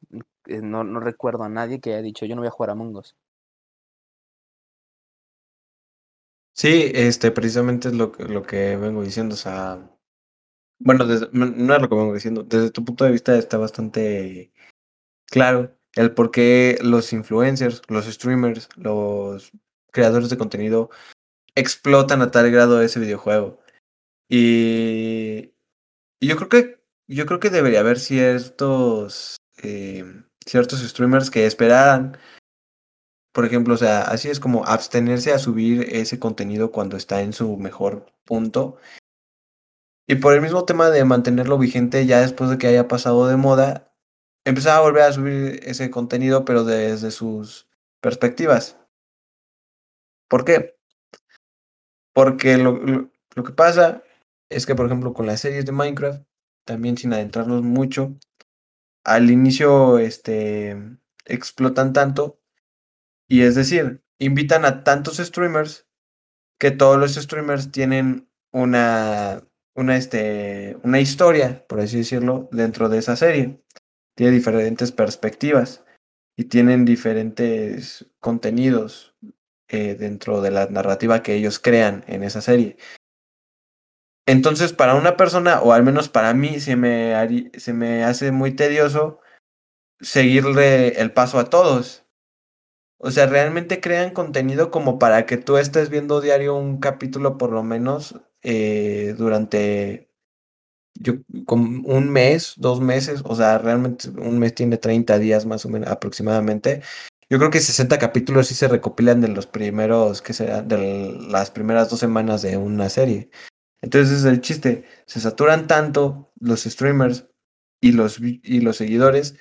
Eh, 0.47 0.63
No, 0.63 0.83
no 0.83 0.99
recuerdo 0.99 1.45
a 1.45 1.49
nadie 1.49 1.81
que 1.81 1.93
haya 1.93 2.03
dicho 2.03 2.27
yo 2.27 2.35
no 2.35 2.41
voy 2.41 2.49
a 2.49 2.51
jugar 2.51 2.71
a 2.71 2.73
Among 2.73 2.97
Sí, 6.61 6.93
este, 6.95 7.31
precisamente 7.31 7.89
es 7.89 7.95
lo, 7.95 8.13
que- 8.13 8.25
lo 8.25 8.43
que 8.43 8.77
vengo 8.77 9.03
diciendo, 9.03 9.33
o 9.35 9.39
sea, 9.39 9.91
bueno, 10.79 11.07
desde- 11.07 11.29
no 11.33 11.75
es 11.75 11.83
lo 11.83 11.89
que 11.89 11.95
vengo 11.95 12.15
diciendo, 12.15 12.43
desde 12.45 12.71
tu 12.71 12.85
punto 12.85 13.05
de 13.05 13.13
vista 13.13 13.37
está 13.39 13.59
bastante 13.59 14.53
claro 15.27 15.77
el 15.97 16.15
por 16.15 16.31
qué 16.31 16.79
los 16.83 17.13
influencers, 17.15 17.83
los 17.89 18.07
streamers, 18.07 18.69
los 18.77 19.53
creadores 19.93 20.31
de 20.31 20.39
contenido 20.39 20.91
explotan 21.57 22.23
a 22.23 22.31
tal 22.31 22.51
grado 22.51 22.83
ese 22.83 23.01
videojuego. 23.01 23.61
Y, 24.29 25.53
y 26.21 26.29
yo 26.29 26.37
creo 26.37 26.49
que, 26.51 26.81
yo 27.09 27.27
creo 27.27 27.41
que 27.41 27.51
debería 27.51 27.81
haber 27.81 28.01
ciertos, 28.01 29.39
eh, 29.63 30.05
ciertos 30.47 30.81
streamers 30.81 31.31
que 31.31 31.47
esperaran 31.47 32.19
por 33.33 33.45
ejemplo, 33.45 33.75
o 33.75 33.77
sea, 33.77 34.03
así 34.03 34.29
es 34.29 34.41
como 34.41 34.65
abstenerse 34.65 35.33
a 35.33 35.39
subir 35.39 35.87
ese 35.91 36.19
contenido 36.19 36.73
cuando 36.73 36.97
está 36.97 37.23
en 37.23 37.33
su 37.33 37.57
mejor 37.57 38.07
punto. 38.25 38.79
Y 40.09 40.17
por 40.17 40.35
el 40.35 40.41
mismo 40.41 40.65
tema 40.65 40.91
de 40.91 41.05
mantenerlo 41.05 41.57
vigente 41.59 42.07
ya 42.07 42.21
después 42.21 42.51
de 42.51 42.59
que 42.59 42.67
haya 42.67 42.89
pasado 42.89 43.29
de 43.29 43.37
moda, 43.37 43.95
empezar 44.45 44.79
a 44.79 44.81
volver 44.81 45.03
a 45.05 45.13
subir 45.13 45.61
ese 45.63 45.91
contenido, 45.91 46.45
pero 46.45 46.65
desde 46.65 47.13
sus 47.13 47.69
perspectivas. 48.01 48.79
¿Por 50.29 50.45
qué? 50.45 50.77
Porque 52.13 52.57
lo, 52.57 52.73
lo, 52.73 53.11
lo 53.37 53.45
que 53.45 53.53
pasa 53.53 54.03
es 54.49 54.67
que, 54.67 54.75
por 54.75 54.87
ejemplo, 54.87 55.13
con 55.15 55.27
las 55.27 55.41
series 55.41 55.65
de 55.65 55.73
Minecraft, 55.73 56.25
también 56.65 56.97
sin 56.97 57.13
adentrarnos 57.13 57.63
mucho, 57.63 58.17
al 59.05 59.31
inicio 59.31 59.99
este, 59.99 60.77
explotan 61.27 61.93
tanto 61.93 62.40
y 63.31 63.43
es 63.43 63.55
decir, 63.55 64.03
invitan 64.19 64.65
a 64.65 64.83
tantos 64.83 65.19
streamers 65.19 65.87
que 66.59 66.73
todos 66.73 66.99
los 66.99 67.15
streamers 67.15 67.71
tienen 67.71 68.29
una, 68.53 69.47
una, 69.77 69.97
este, 69.97 70.77
una 70.83 71.01
historia, 71.01 71.65
por 71.69 71.79
así 71.79 71.99
decirlo, 71.99 72.49
dentro 72.51 72.89
de 72.89 72.99
esa 72.99 73.15
serie. 73.15 73.63
Tiene 74.17 74.33
diferentes 74.33 74.91
perspectivas 74.91 75.85
y 76.37 76.47
tienen 76.47 76.85
diferentes 76.85 78.11
contenidos 78.19 79.15
eh, 79.69 79.95
dentro 79.95 80.43
de 80.43 80.51
la 80.51 80.67
narrativa 80.67 81.23
que 81.23 81.35
ellos 81.35 81.61
crean 81.61 82.03
en 82.09 82.25
esa 82.25 82.41
serie. 82.41 82.79
Entonces, 84.27 84.73
para 84.73 84.97
una 84.97 85.17
persona, 85.17 85.61
o 85.61 85.73
al 85.73 85.85
menos 85.85 86.09
para 86.09 86.35
mí, 86.35 86.59
se 86.59 86.75
me, 86.75 87.15
se 87.57 87.73
me 87.75 88.03
hace 88.03 88.33
muy 88.33 88.57
tedioso 88.57 89.21
seguirle 90.01 91.01
el 91.01 91.13
paso 91.13 91.39
a 91.39 91.49
todos. 91.49 92.10
O 93.03 93.11
sea, 93.11 93.27
realmente 93.27 93.81
crean 93.81 94.13
contenido 94.13 94.71
como 94.71 94.99
para 94.99 95.25
que 95.25 95.39
tú 95.39 95.57
estés 95.57 95.89
viendo 95.89 96.21
diario 96.21 96.55
un 96.55 96.79
capítulo 96.81 97.39
por 97.39 97.51
lo 97.51 97.63
menos 97.63 98.15
eh, 98.43 99.15
durante 99.17 100.11
yo, 100.95 101.15
como 101.47 101.89
un 101.89 102.11
mes, 102.11 102.55
dos 102.59 102.81
meses. 102.83 103.23
O 103.25 103.35
sea, 103.35 103.57
realmente 103.59 104.11
un 104.11 104.39
mes 104.39 104.55
tiene 104.55 104.77
30 104.77 105.19
días 105.19 105.47
más 105.47 105.65
o 105.65 105.71
menos 105.71 105.89
aproximadamente. 105.89 106.83
Yo 107.31 107.39
creo 107.39 107.51
que 107.51 107.61
60 107.61 107.99
capítulos 107.99 108.49
sí 108.49 108.55
se 108.55 108.69
recopilan 108.69 109.23
de 109.23 109.29
los 109.29 109.47
primeros, 109.47 110.21
que 110.21 110.35
será, 110.35 110.61
de 110.63 111.17
las 111.31 111.51
primeras 111.51 111.89
dos 111.89 112.01
semanas 112.01 112.43
de 112.43 112.59
una 112.59 112.91
serie. 112.91 113.31
Entonces 113.81 114.19
es 114.19 114.25
el 114.27 114.43
chiste. 114.43 114.85
Se 115.07 115.21
saturan 115.21 115.67
tanto 115.67 116.33
los 116.39 116.65
streamers 116.65 117.29
y 117.81 117.93
los, 117.93 118.21
y 118.21 118.61
los 118.61 118.77
seguidores 118.77 119.37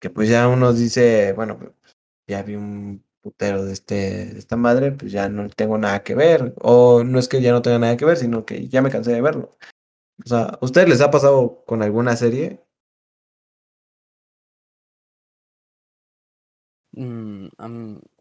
que 0.00 0.10
pues 0.10 0.28
ya 0.28 0.48
uno 0.48 0.72
dice, 0.72 1.32
bueno, 1.32 1.58
ya 2.28 2.42
vi 2.42 2.56
un 2.56 3.04
putero 3.22 3.64
de, 3.64 3.72
este, 3.72 3.94
de 4.34 4.38
esta 4.38 4.56
madre, 4.56 4.92
pues 4.92 5.12
ya 5.12 5.28
no 5.28 5.48
tengo 5.50 5.78
nada 5.78 6.02
que 6.04 6.14
ver. 6.14 6.54
O 6.62 7.04
no 7.04 7.18
es 7.18 7.28
que 7.28 7.42
ya 7.42 7.52
no 7.52 7.62
tenga 7.62 7.78
nada 7.80 7.96
que 7.96 8.04
ver, 8.04 8.16
sino 8.18 8.44
que 8.46 8.68
ya 8.68 8.82
me 8.82 8.90
cansé 8.90 9.12
de 9.12 9.22
verlo. 9.22 9.56
O 10.24 10.28
sea, 10.28 10.42
¿a 10.44 10.58
ustedes 10.62 10.88
les 10.88 11.00
ha 11.02 11.10
pasado 11.10 11.64
con 11.66 11.82
alguna 11.82 12.16
serie? 12.16 12.62
Mm, 16.92 17.48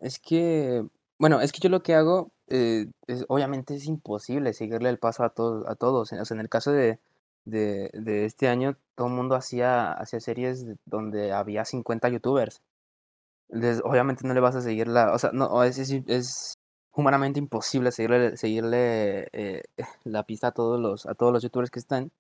es 0.02 0.20
que, 0.20 0.86
bueno, 1.18 1.42
es 1.42 1.52
que 1.52 1.60
yo 1.62 1.70
lo 1.70 1.82
que 1.84 1.96
hago, 1.96 2.32
eh, 2.48 2.88
es, 3.08 3.26
obviamente 3.30 3.76
es 3.76 3.86
imposible 3.86 4.54
seguirle 4.54 4.90
el 4.90 5.00
paso 5.00 5.24
a 5.24 5.30
todos, 5.32 5.66
a 5.68 5.76
todos. 5.76 6.12
O 6.14 6.26
sea, 6.26 6.36
en 6.36 6.42
el 6.42 6.50
caso 6.50 6.72
de, 6.72 7.00
de, 7.46 7.90
este 8.26 8.48
año, 8.48 8.78
todo 8.96 9.08
el 9.08 9.14
mundo 9.14 9.36
hacía, 9.36 9.92
hacía 9.94 10.20
series 10.20 10.66
de- 10.66 10.78
donde 10.86 11.32
había 11.34 11.66
50 11.66 12.10
youtubers. 12.10 12.62
Entonces, 13.50 13.82
obviamente 13.86 14.28
no 14.28 14.34
le 14.34 14.40
vas 14.40 14.56
a 14.56 14.62
seguir 14.62 14.88
la, 14.88 15.14
o 15.14 15.20
sea, 15.20 15.32
no, 15.34 15.64
es, 15.64 15.78
es, 15.80 16.54
humanamente 16.94 17.40
imposible 17.40 17.92
seguirle, 17.92 18.38
seguirle 18.38 19.30
eh, 19.34 19.64
la 20.04 20.24
pista 20.24 20.48
a 20.48 20.52
todos 20.52 20.80
los, 20.80 21.06
a 21.06 21.16
todos 21.16 21.34
los 21.34 21.44
youtubers 21.44 21.72
que 21.72 21.80
están. 21.80 22.12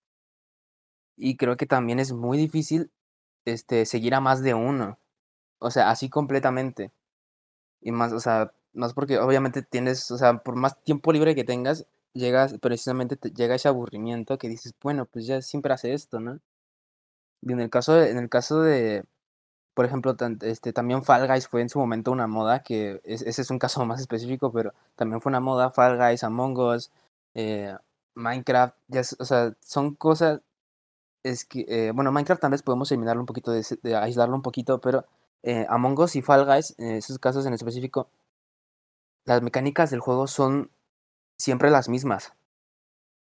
Y 1.17 1.35
creo 1.37 1.57
que 1.57 1.65
también 1.65 1.99
es 1.99 2.13
muy 2.13 2.37
difícil, 2.37 2.91
este, 3.45 3.85
seguir 3.85 4.13
a 4.15 4.21
más 4.21 4.43
de 4.43 4.53
uno. 4.53 4.99
O 5.59 5.71
sea, 5.71 5.89
así 5.91 6.09
completamente. 6.09 6.91
Y 7.81 7.91
más, 7.91 8.13
o 8.13 8.19
sea, 8.19 8.53
más 8.73 8.93
porque 8.93 9.19
obviamente 9.19 9.63
tienes, 9.63 10.11
o 10.11 10.17
sea, 10.17 10.39
por 10.43 10.55
más 10.55 10.81
tiempo 10.83 11.11
libre 11.13 11.35
que 11.35 11.43
tengas, 11.43 11.87
llegas, 12.13 12.55
precisamente 12.59 13.17
te 13.17 13.31
llega 13.31 13.55
ese 13.55 13.67
aburrimiento 13.69 14.37
que 14.37 14.49
dices, 14.49 14.73
bueno, 14.81 15.05
pues 15.05 15.27
ya 15.27 15.41
siempre 15.41 15.73
hace 15.73 15.93
esto, 15.93 16.19
¿no? 16.19 16.39
Y 17.41 17.53
en 17.53 17.61
el 17.61 17.69
caso 17.69 18.01
en 18.01 18.17
el 18.17 18.29
caso 18.29 18.61
de, 18.61 19.03
por 19.77 19.85
ejemplo, 19.85 20.15
este, 20.41 20.73
también 20.73 21.03
Fall 21.03 21.27
Guys 21.27 21.47
fue 21.47 21.61
en 21.61 21.69
su 21.69 21.77
momento 21.77 22.11
una 22.11 22.25
moda, 22.25 22.63
que 22.63 22.99
es- 23.03 23.21
ese 23.21 23.43
es 23.43 23.51
un 23.51 23.59
caso 23.59 23.79
más 23.85 24.01
específico, 24.01 24.51
pero 24.51 24.73
también 24.95 25.21
fue 25.21 25.29
una 25.29 25.39
moda, 25.39 25.69
Fall 25.69 25.97
Guys, 25.99 26.23
Among 26.23 26.57
Us, 26.57 26.89
eh, 27.35 27.75
Minecraft, 28.15 28.75
ya, 28.87 29.01
es- 29.01 29.15
o 29.19 29.25
sea, 29.25 29.53
son 29.61 29.93
cosas, 29.93 30.41
es 31.23 31.45
que, 31.45 31.65
eh, 31.69 31.91
bueno, 31.93 32.11
Minecraft 32.11 32.41
tal 32.41 32.49
vez 32.51 32.63
podemos 32.63 32.91
eliminarlo 32.91 33.21
un 33.21 33.27
poquito, 33.27 33.51
de, 33.51 33.63
aislarlo 33.95 34.35
un 34.35 34.41
poquito, 34.41 34.81
pero 34.81 35.05
eh, 35.43 35.67
Among 35.69 35.99
Us 35.99 36.15
y 36.15 36.23
Fall 36.23 36.45
Guys, 36.47 36.73
en 36.79 36.95
esos 36.95 37.19
casos 37.19 37.45
en 37.45 37.53
específico, 37.53 38.09
las 39.25 39.43
mecánicas 39.43 39.91
del 39.91 39.99
juego 39.99 40.25
son 40.25 40.71
siempre 41.37 41.69
las 41.69 41.87
mismas. 41.87 42.33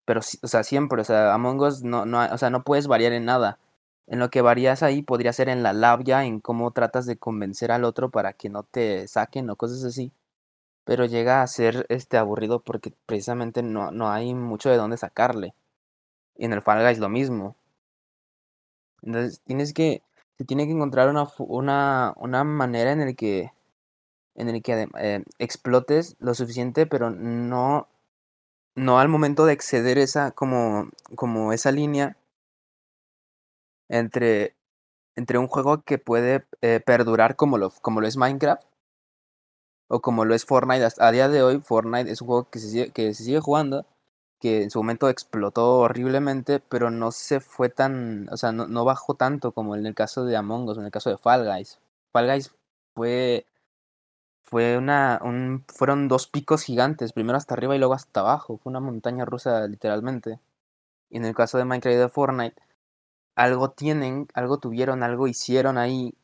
Pero, 0.06 0.20
o 0.20 0.48
sea, 0.48 0.62
siempre, 0.64 1.02
o 1.02 1.04
sea, 1.04 1.34
Among 1.34 1.60
Us 1.60 1.82
no, 1.82 2.06
no, 2.06 2.24
o 2.32 2.38
sea, 2.38 2.48
no 2.48 2.62
puedes 2.64 2.86
variar 2.86 3.12
en 3.12 3.26
nada. 3.26 3.58
En 4.10 4.18
lo 4.18 4.28
que 4.28 4.42
varías 4.42 4.82
ahí 4.82 5.02
podría 5.02 5.32
ser 5.32 5.48
en 5.48 5.62
la 5.62 5.72
labia, 5.72 6.24
en 6.24 6.40
cómo 6.40 6.72
tratas 6.72 7.06
de 7.06 7.16
convencer 7.16 7.70
al 7.70 7.84
otro 7.84 8.10
para 8.10 8.32
que 8.32 8.48
no 8.50 8.64
te 8.64 9.06
saquen 9.06 9.48
o 9.50 9.56
cosas 9.56 9.84
así. 9.84 10.12
Pero 10.84 11.04
llega 11.04 11.42
a 11.42 11.46
ser 11.46 11.86
este 11.88 12.16
aburrido 12.18 12.60
porque 12.60 12.92
precisamente 13.06 13.62
no, 13.62 13.92
no 13.92 14.10
hay 14.10 14.34
mucho 14.34 14.68
de 14.68 14.78
dónde 14.78 14.96
sacarle. 14.96 15.54
Y 16.36 16.46
en 16.46 16.52
el 16.52 16.60
Fall 16.60 16.82
Guys 16.84 16.98
lo 16.98 17.08
mismo. 17.08 17.54
Entonces 19.02 19.40
tienes 19.44 19.72
que, 19.72 20.02
se 20.38 20.44
tiene 20.44 20.66
que 20.66 20.72
encontrar 20.72 21.08
una, 21.08 21.28
una, 21.38 22.12
una 22.16 22.42
manera 22.42 22.90
en 22.90 23.02
el 23.02 23.14
que, 23.14 23.52
en 24.34 24.48
el 24.48 24.60
que 24.60 24.88
eh, 24.98 25.22
explotes 25.38 26.16
lo 26.18 26.34
suficiente, 26.34 26.84
pero 26.86 27.10
no, 27.10 27.86
no 28.74 28.98
al 28.98 29.08
momento 29.08 29.46
de 29.46 29.52
exceder 29.52 29.98
esa, 29.98 30.32
como, 30.32 30.90
como 31.14 31.52
esa 31.52 31.70
línea 31.70 32.16
entre, 33.90 34.54
entre 35.16 35.38
un 35.38 35.48
juego 35.48 35.82
que 35.82 35.98
puede 35.98 36.46
eh, 36.62 36.80
perdurar 36.80 37.36
como 37.36 37.58
lo, 37.58 37.70
como 37.82 38.00
lo 38.00 38.06
es 38.06 38.16
Minecraft 38.16 38.64
o 39.88 40.00
como 40.00 40.24
lo 40.24 40.34
es 40.34 40.46
Fortnite. 40.46 40.88
A 40.98 41.10
día 41.12 41.28
de 41.28 41.42
hoy, 41.42 41.60
Fortnite 41.60 42.10
es 42.10 42.22
un 42.22 42.28
juego 42.28 42.50
que 42.50 42.60
se 42.60 42.70
sigue, 42.70 42.90
que 42.92 43.12
se 43.14 43.24
sigue 43.24 43.40
jugando, 43.40 43.86
que 44.40 44.62
en 44.62 44.70
su 44.70 44.78
momento 44.78 45.08
explotó 45.08 45.78
horriblemente, 45.80 46.60
pero 46.60 46.90
no 46.90 47.12
se 47.12 47.40
fue 47.40 47.68
tan, 47.68 48.28
o 48.30 48.36
sea, 48.36 48.52
no, 48.52 48.68
no 48.68 48.84
bajó 48.84 49.14
tanto 49.14 49.52
como 49.52 49.76
en 49.76 49.86
el 49.86 49.94
caso 49.94 50.24
de 50.24 50.36
Among 50.36 50.68
Us, 50.68 50.78
en 50.78 50.84
el 50.86 50.92
caso 50.92 51.10
de 51.10 51.18
Fall 51.18 51.44
Guys. 51.44 51.78
Fall 52.12 52.26
Guys 52.28 52.52
fue, 52.94 53.46
fue 54.44 54.78
una, 54.78 55.20
un, 55.24 55.64
fueron 55.68 56.08
dos 56.08 56.28
picos 56.28 56.62
gigantes, 56.62 57.12
primero 57.12 57.38
hasta 57.38 57.54
arriba 57.54 57.74
y 57.76 57.78
luego 57.78 57.94
hasta 57.94 58.20
abajo. 58.20 58.58
Fue 58.58 58.70
una 58.70 58.80
montaña 58.80 59.24
rusa, 59.24 59.66
literalmente. 59.66 60.38
Y 61.10 61.18
en 61.18 61.24
el 61.24 61.34
caso 61.34 61.58
de 61.58 61.64
Minecraft 61.64 61.96
y 61.96 61.98
de 61.98 62.08
Fortnite, 62.08 62.62
algo 63.34 63.70
tienen, 63.70 64.28
algo 64.34 64.58
tuvieron, 64.58 65.02
algo 65.02 65.28
hicieron 65.28 65.78
ahí 65.78 66.14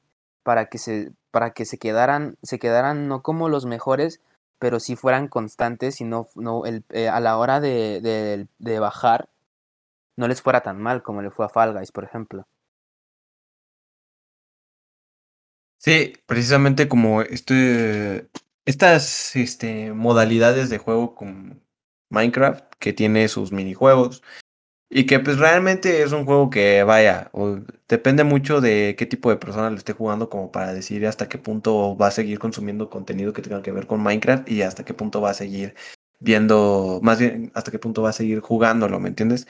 para 0.42 0.66
que 0.66 0.78
se, 0.78 1.12
para 1.30 1.50
que 1.50 1.64
se 1.64 1.78
quedaran, 1.78 2.36
se 2.42 2.58
quedaran 2.58 3.08
no 3.08 3.22
como 3.22 3.48
los 3.48 3.66
mejores, 3.66 4.20
pero 4.58 4.80
sí 4.80 4.96
fueran 4.96 5.28
constantes 5.28 6.00
y 6.00 6.04
no, 6.04 6.28
no 6.34 6.64
el, 6.64 6.84
eh, 6.90 7.08
a 7.08 7.20
la 7.20 7.36
hora 7.36 7.60
de, 7.60 8.46
de, 8.58 8.78
bajar 8.78 9.28
no 10.16 10.28
les 10.28 10.40
fuera 10.40 10.62
tan 10.62 10.80
mal 10.80 11.02
como 11.02 11.22
le 11.22 11.30
fue 11.30 11.44
a 11.44 11.48
Fall 11.48 11.74
Guys, 11.74 11.92
por 11.92 12.04
ejemplo. 12.04 12.46
Sí, 15.78 16.14
precisamente 16.26 16.88
como 16.88 17.22
este, 17.22 18.28
estas 18.64 19.36
este, 19.36 19.92
modalidades 19.92 20.70
de 20.70 20.78
juego 20.78 21.14
como 21.14 21.56
Minecraft, 22.10 22.64
que 22.78 22.92
tiene 22.92 23.28
sus 23.28 23.52
minijuegos, 23.52 24.22
y 24.88 25.06
que 25.06 25.18
pues 25.20 25.38
realmente 25.38 26.02
es 26.02 26.12
un 26.12 26.24
juego 26.24 26.50
que 26.50 26.82
vaya, 26.84 27.30
depende 27.88 28.24
mucho 28.24 28.60
de 28.60 28.94
qué 28.96 29.06
tipo 29.06 29.30
de 29.30 29.36
persona 29.36 29.70
lo 29.70 29.76
esté 29.76 29.92
jugando 29.92 30.30
como 30.30 30.52
para 30.52 30.72
decir 30.72 31.06
hasta 31.06 31.28
qué 31.28 31.38
punto 31.38 31.96
va 31.96 32.08
a 32.08 32.12
seguir 32.12 32.38
consumiendo 32.38 32.88
contenido 32.88 33.32
que 33.32 33.42
tenga 33.42 33.62
que 33.62 33.72
ver 33.72 33.86
con 33.86 34.02
Minecraft 34.02 34.48
y 34.48 34.62
hasta 34.62 34.84
qué 34.84 34.94
punto 34.94 35.20
va 35.20 35.30
a 35.30 35.34
seguir 35.34 35.74
viendo, 36.20 37.00
más 37.02 37.18
bien 37.18 37.50
hasta 37.54 37.70
qué 37.70 37.78
punto 37.78 38.02
va 38.02 38.10
a 38.10 38.12
seguir 38.12 38.40
jugándolo, 38.40 39.00
¿me 39.00 39.08
entiendes? 39.08 39.46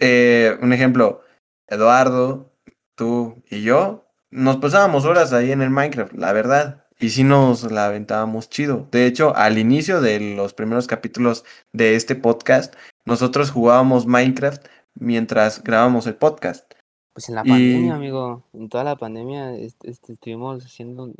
Eh, 0.00 0.56
un 0.62 0.72
ejemplo, 0.72 1.22
Eduardo, 1.68 2.52
tú 2.96 3.42
y 3.50 3.62
yo 3.62 4.04
nos 4.30 4.56
pasábamos 4.56 5.04
horas 5.04 5.32
ahí 5.32 5.52
en 5.52 5.62
el 5.62 5.70
Minecraft, 5.70 6.12
la 6.14 6.32
verdad. 6.32 6.84
Y 6.98 7.10
sí 7.10 7.24
nos 7.24 7.70
la 7.70 7.86
aventábamos 7.86 8.48
chido. 8.48 8.88
De 8.90 9.06
hecho, 9.06 9.34
al 9.36 9.58
inicio 9.58 10.00
de 10.00 10.20
los 10.36 10.54
primeros 10.54 10.86
capítulos 10.86 11.44
de 11.72 11.96
este 11.96 12.14
podcast, 12.14 12.74
nosotros 13.06 13.50
jugábamos 13.50 14.06
Minecraft 14.06 14.66
mientras 14.94 15.62
grabábamos 15.62 16.06
el 16.06 16.16
podcast. 16.16 16.72
Pues 17.12 17.28
en 17.28 17.36
la 17.36 17.42
Y- 17.44 17.48
pandemia, 17.48 17.94
amigo, 17.94 18.44
en 18.52 18.68
toda 18.68 18.84
la 18.84 18.96
pandemia 18.96 19.54
est- 19.56 19.84
este, 19.84 20.14
estuvimos 20.14 20.64
haciendo, 20.64 21.12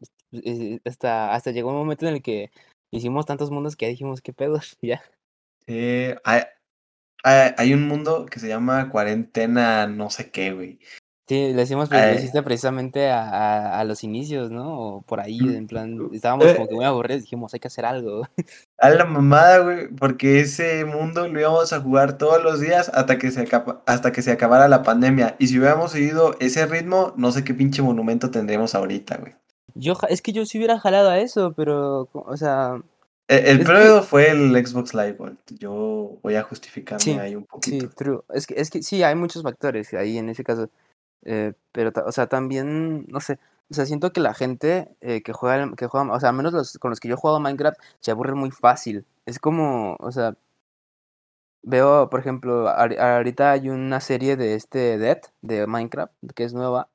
hasta, 0.85 1.33
hasta 1.35 1.51
llegó 1.53 1.70
un 1.70 1.77
momento 1.77 2.07
en 2.07 2.14
el 2.14 2.23
que 2.23 2.51
hicimos 2.90 3.27
tantos 3.27 3.51
mundos 3.51 3.77
que 3.77 3.88
dijimos, 3.88 4.20
¿qué 4.20 4.33
pedos? 4.33 4.77
Ya. 4.83 5.03
Eh, 5.66 6.16
hay, 6.25 6.42
hay- 7.23 7.53
hay 7.57 7.75
un 7.75 7.87
mundo 7.88 8.27
que 8.27 8.40
se 8.40 8.49
llama 8.49 8.88
cuarentena 8.90 9.87
no 9.87 10.11
sé 10.11 10.31
qué, 10.31 10.53
güey. 10.53 10.79
Sí, 11.26 11.54
lo 11.54 11.62
hicimos, 11.62 11.88
pre- 11.88 11.98
lo 11.98 12.04
Ay. 12.12 12.16
hiciste 12.18 12.42
precisamente 12.42 13.10
a, 13.10 13.22
a, 13.30 13.80
a 13.80 13.84
los 13.84 14.04
inicios, 14.04 14.50
¿no? 14.50 14.78
O 14.78 15.02
por 15.02 15.20
ahí, 15.20 15.40
Mm, 15.40 15.54
en 15.56 15.66
plan, 15.66 16.08
estábamos 16.12 16.52
como 16.52 16.68
que 16.68 16.74
muy 16.74 16.84
aburridos, 16.84 17.22
dijimos, 17.22 17.54
hay 17.54 17.60
que 17.60 17.68
hacer 17.68 17.87
algo. 17.87 18.28
A 18.78 18.90
la 18.90 19.06
mamada, 19.06 19.58
güey, 19.60 19.88
porque 19.88 20.40
ese 20.40 20.84
mundo 20.84 21.26
lo 21.26 21.40
íbamos 21.40 21.72
a 21.72 21.80
jugar 21.80 22.18
todos 22.18 22.42
los 22.42 22.60
días 22.60 22.90
hasta 22.92 23.18
que 23.18 23.30
se 23.30 23.40
acaba- 23.40 23.82
hasta 23.87 24.12
que 24.12 24.20
se 24.20 24.32
acabara 24.32 24.68
la 24.68 24.82
pandemia. 24.82 25.37
Y 25.38 25.46
si 25.46 25.58
hubiéramos 25.58 25.92
seguido 25.92 26.37
ese 26.40 26.66
ritmo, 26.66 27.14
no 27.16 27.32
sé 27.32 27.42
qué 27.42 27.54
pinche 27.54 27.80
monumento 27.80 28.30
tendríamos 28.30 28.74
ahorita, 28.74 29.16
güey. 29.16 29.32
Yo, 29.74 29.94
es 30.10 30.20
que 30.20 30.32
yo 30.32 30.44
sí 30.44 30.58
hubiera 30.58 30.78
jalado 30.78 31.08
a 31.08 31.18
eso, 31.20 31.54
pero, 31.56 32.10
o 32.12 32.37
sea, 32.37 32.82
E- 33.28 33.50
El 33.50 33.64
pedo 33.64 34.02
fue 34.02 34.30
el 34.30 34.54
Xbox 34.66 34.92
Live, 34.92 35.12
güey. 35.14 35.32
Yo 35.58 36.18
voy 36.22 36.34
a 36.34 36.42
justificarme 36.42 37.02
Sí, 37.02 37.12
ahí 37.12 37.34
un 37.34 37.44
sí, 37.44 37.48
poquito. 37.80 37.88
true. 37.96 38.20
Es 38.34 38.46
que, 38.46 38.60
es 38.60 38.68
que 38.68 38.82
sí, 38.82 39.02
hay 39.02 39.14
muchos 39.14 39.42
factores 39.42 39.94
ahí 39.94 40.18
en 40.18 40.28
ese 40.28 40.44
caso. 40.44 40.68
Eh, 41.24 41.54
pero, 41.72 41.92
o 42.06 42.12
sea, 42.12 42.26
también, 42.28 43.06
no 43.08 43.20
sé, 43.20 43.38
o 43.70 43.74
sea, 43.74 43.87
siento 43.87 44.12
que 44.12 44.20
la 44.20 44.34
gente 44.34 44.88
eh, 45.00 45.22
que 45.22 45.32
juega, 45.32 45.70
que 45.76 45.87
juega, 45.87 46.12
o 46.12 46.20
sea, 46.20 46.30
al 46.30 46.37
menos 46.37 46.52
los 46.52 46.78
con 46.78 46.90
los 46.90 47.00
que 47.00 47.08
yo 47.08 47.14
he 47.14 47.18
jugado 47.18 47.40
Minecraft, 47.40 47.78
se 48.00 48.10
aburren 48.10 48.37
muy 48.38 48.50
fácil. 48.50 49.06
Es 49.26 49.38
como, 49.38 49.96
o 50.00 50.12
sea, 50.12 50.37
veo, 51.62 52.08
por 52.10 52.20
ejemplo, 52.20 52.68
ahori- 52.68 52.98
ahorita 52.98 53.50
hay 53.52 53.68
una 53.68 54.00
serie 54.00 54.37
de 54.37 54.54
este 54.54 54.98
Dead, 54.98 55.20
de 55.42 55.66
Minecraft, 55.66 56.12
que 56.34 56.44
es 56.44 56.54
nueva, 56.54 56.88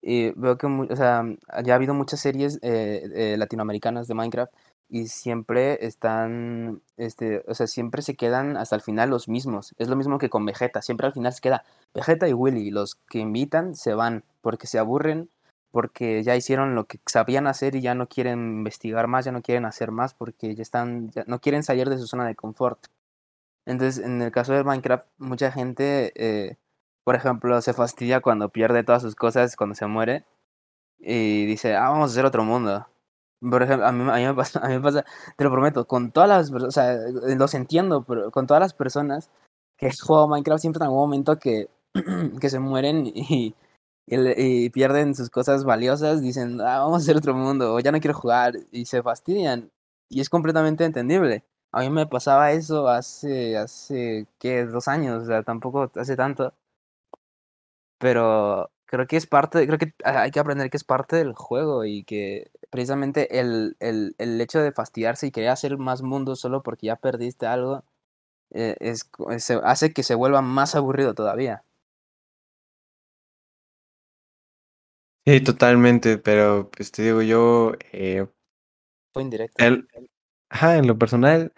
y 0.00 0.30
veo 0.32 0.56
que, 0.58 0.66
o 0.66 0.96
sea, 0.96 1.24
ya 1.64 1.72
ha 1.72 1.76
habido 1.76 1.92
muchas 1.94 2.20
series 2.20 2.58
eh, 2.62 3.34
latinoamericanas 3.38 4.06
de 4.08 4.14
Minecraft 4.14 4.52
y 4.88 5.08
siempre 5.08 5.86
están, 5.86 6.82
este, 6.96 7.44
o 7.46 7.54
sea, 7.54 7.66
siempre 7.66 8.02
se 8.02 8.16
quedan 8.16 8.56
hasta 8.56 8.76
el 8.76 8.82
final 8.82 9.10
los 9.10 9.28
mismos. 9.28 9.74
Es 9.78 9.88
lo 9.88 9.96
mismo 9.96 10.18
que 10.18 10.30
con 10.30 10.46
Vegeta, 10.46 10.82
siempre 10.82 11.06
al 11.06 11.12
final 11.12 11.32
se 11.32 11.40
queda 11.40 11.64
Vegeta 11.94 12.28
y 12.28 12.32
Willy. 12.32 12.70
Los 12.70 12.96
que 13.08 13.18
invitan 13.18 13.74
se 13.74 13.94
van 13.94 14.24
porque 14.40 14.66
se 14.66 14.78
aburren, 14.78 15.30
porque 15.70 16.22
ya 16.22 16.36
hicieron 16.36 16.74
lo 16.74 16.86
que 16.86 17.00
sabían 17.06 17.46
hacer 17.46 17.74
y 17.76 17.82
ya 17.82 17.94
no 17.94 18.08
quieren 18.08 18.38
investigar 18.58 19.08
más, 19.08 19.24
ya 19.26 19.32
no 19.32 19.42
quieren 19.42 19.66
hacer 19.66 19.90
más 19.92 20.14
porque 20.14 20.54
ya 20.54 20.62
están, 20.62 21.10
ya 21.10 21.24
no 21.26 21.40
quieren 21.40 21.62
salir 21.62 21.90
de 21.90 21.98
su 21.98 22.06
zona 22.06 22.26
de 22.26 22.34
confort. 22.34 22.86
Entonces, 23.66 24.02
en 24.04 24.22
el 24.22 24.32
caso 24.32 24.54
de 24.54 24.64
Minecraft, 24.64 25.06
mucha 25.18 25.52
gente, 25.52 26.12
eh, 26.16 26.56
por 27.04 27.14
ejemplo, 27.16 27.60
se 27.62 27.74
fastidia 27.74 28.20
cuando 28.22 28.48
pierde 28.50 28.84
todas 28.84 29.02
sus 29.02 29.14
cosas, 29.14 29.56
cuando 29.56 29.74
se 29.74 29.86
muere, 29.86 30.24
y 30.98 31.46
dice, 31.46 31.76
ah, 31.76 31.90
vamos 31.90 32.10
a 32.10 32.12
hacer 32.12 32.24
otro 32.24 32.44
mundo. 32.44 32.86
Por 33.40 33.62
ejemplo, 33.62 33.86
a 33.86 33.92
mí, 33.92 34.02
a 34.10 34.16
mí 34.16 34.24
me 34.26 34.34
pasa, 34.34 34.60
a 34.64 34.68
mí 34.68 34.74
me 34.74 34.80
pasa, 34.80 35.04
te 35.36 35.44
lo 35.44 35.50
prometo, 35.50 35.86
con 35.86 36.10
todas 36.12 36.28
las, 36.28 36.52
perso- 36.52 36.66
o 36.68 36.70
sea, 36.72 36.94
los 37.36 37.54
entiendo, 37.54 38.02
pero 38.04 38.30
con 38.30 38.46
todas 38.46 38.60
las 38.60 38.74
personas 38.74 39.30
que 39.76 39.90
juegan 40.02 40.30
Minecraft 40.30 40.60
siempre 40.60 40.78
en 40.80 40.84
algún 40.84 41.00
momento 41.00 41.38
que, 41.38 41.68
que 42.40 42.50
se 42.50 42.58
mueren 42.58 43.06
y, 43.06 43.54
y, 44.06 44.16
y 44.66 44.70
pierden 44.70 45.14
sus 45.14 45.30
cosas 45.30 45.64
valiosas, 45.64 46.20
dicen, 46.22 46.60
ah, 46.60 46.80
vamos 46.80 46.94
a 46.96 47.02
hacer 47.04 47.16
otro 47.16 47.34
mundo, 47.34 47.74
o 47.74 47.80
ya 47.80 47.92
no 47.92 48.00
quiero 48.00 48.18
jugar, 48.18 48.54
y 48.72 48.86
se 48.86 49.02
fastidian. 49.02 49.70
Y 50.08 50.20
es 50.20 50.30
completamente 50.30 50.84
entendible. 50.84 51.44
A 51.72 51.80
mí 51.82 51.90
me 51.90 52.06
pasaba 52.06 52.52
eso 52.52 52.88
hace, 52.88 53.56
hace, 53.58 54.26
¿qué? 54.38 54.64
Dos 54.64 54.88
años, 54.88 55.22
o 55.24 55.26
sea, 55.26 55.42
tampoco 55.42 55.90
hace 55.96 56.16
tanto. 56.16 56.54
Pero 57.98 58.70
creo 58.88 59.06
que 59.08 59.18
es 59.18 59.28
parte, 59.28 59.66
creo 59.68 59.78
que 59.78 59.94
hay 60.04 60.32
que 60.32 60.40
aprender 60.40 60.70
que 60.70 60.78
es 60.78 60.84
parte 60.84 61.16
del 61.16 61.34
juego 61.34 61.86
y 61.86 62.04
que 62.04 62.50
precisamente 62.70 63.40
el, 63.40 63.76
el, 63.80 64.16
el 64.18 64.40
hecho 64.42 64.60
de 64.62 64.72
fastidiarse 64.72 65.28
y 65.28 65.32
querer 65.32 65.50
hacer 65.50 65.78
más 65.78 66.02
mundos 66.02 66.40
solo 66.40 66.62
porque 66.64 66.88
ya 66.88 66.96
perdiste 66.96 67.46
algo, 67.46 67.84
eh, 68.52 68.76
es, 68.80 69.10
se 69.38 69.60
hace 69.64 69.92
que 69.94 70.02
se 70.04 70.14
vuelva 70.16 70.42
más 70.42 70.74
aburrido 70.76 71.14
todavía. 71.14 71.64
Sí, 75.26 75.40
totalmente, 75.42 76.18
pero 76.18 76.70
pues 76.70 76.90
te 76.90 77.02
digo 77.02 77.22
yo, 77.22 77.72
eh, 77.92 78.26
Fue 79.12 79.22
indirecto. 79.22 79.66
el, 79.66 79.88
ajá, 80.50 80.78
en 80.78 80.86
lo 80.86 80.98
personal, 80.98 81.52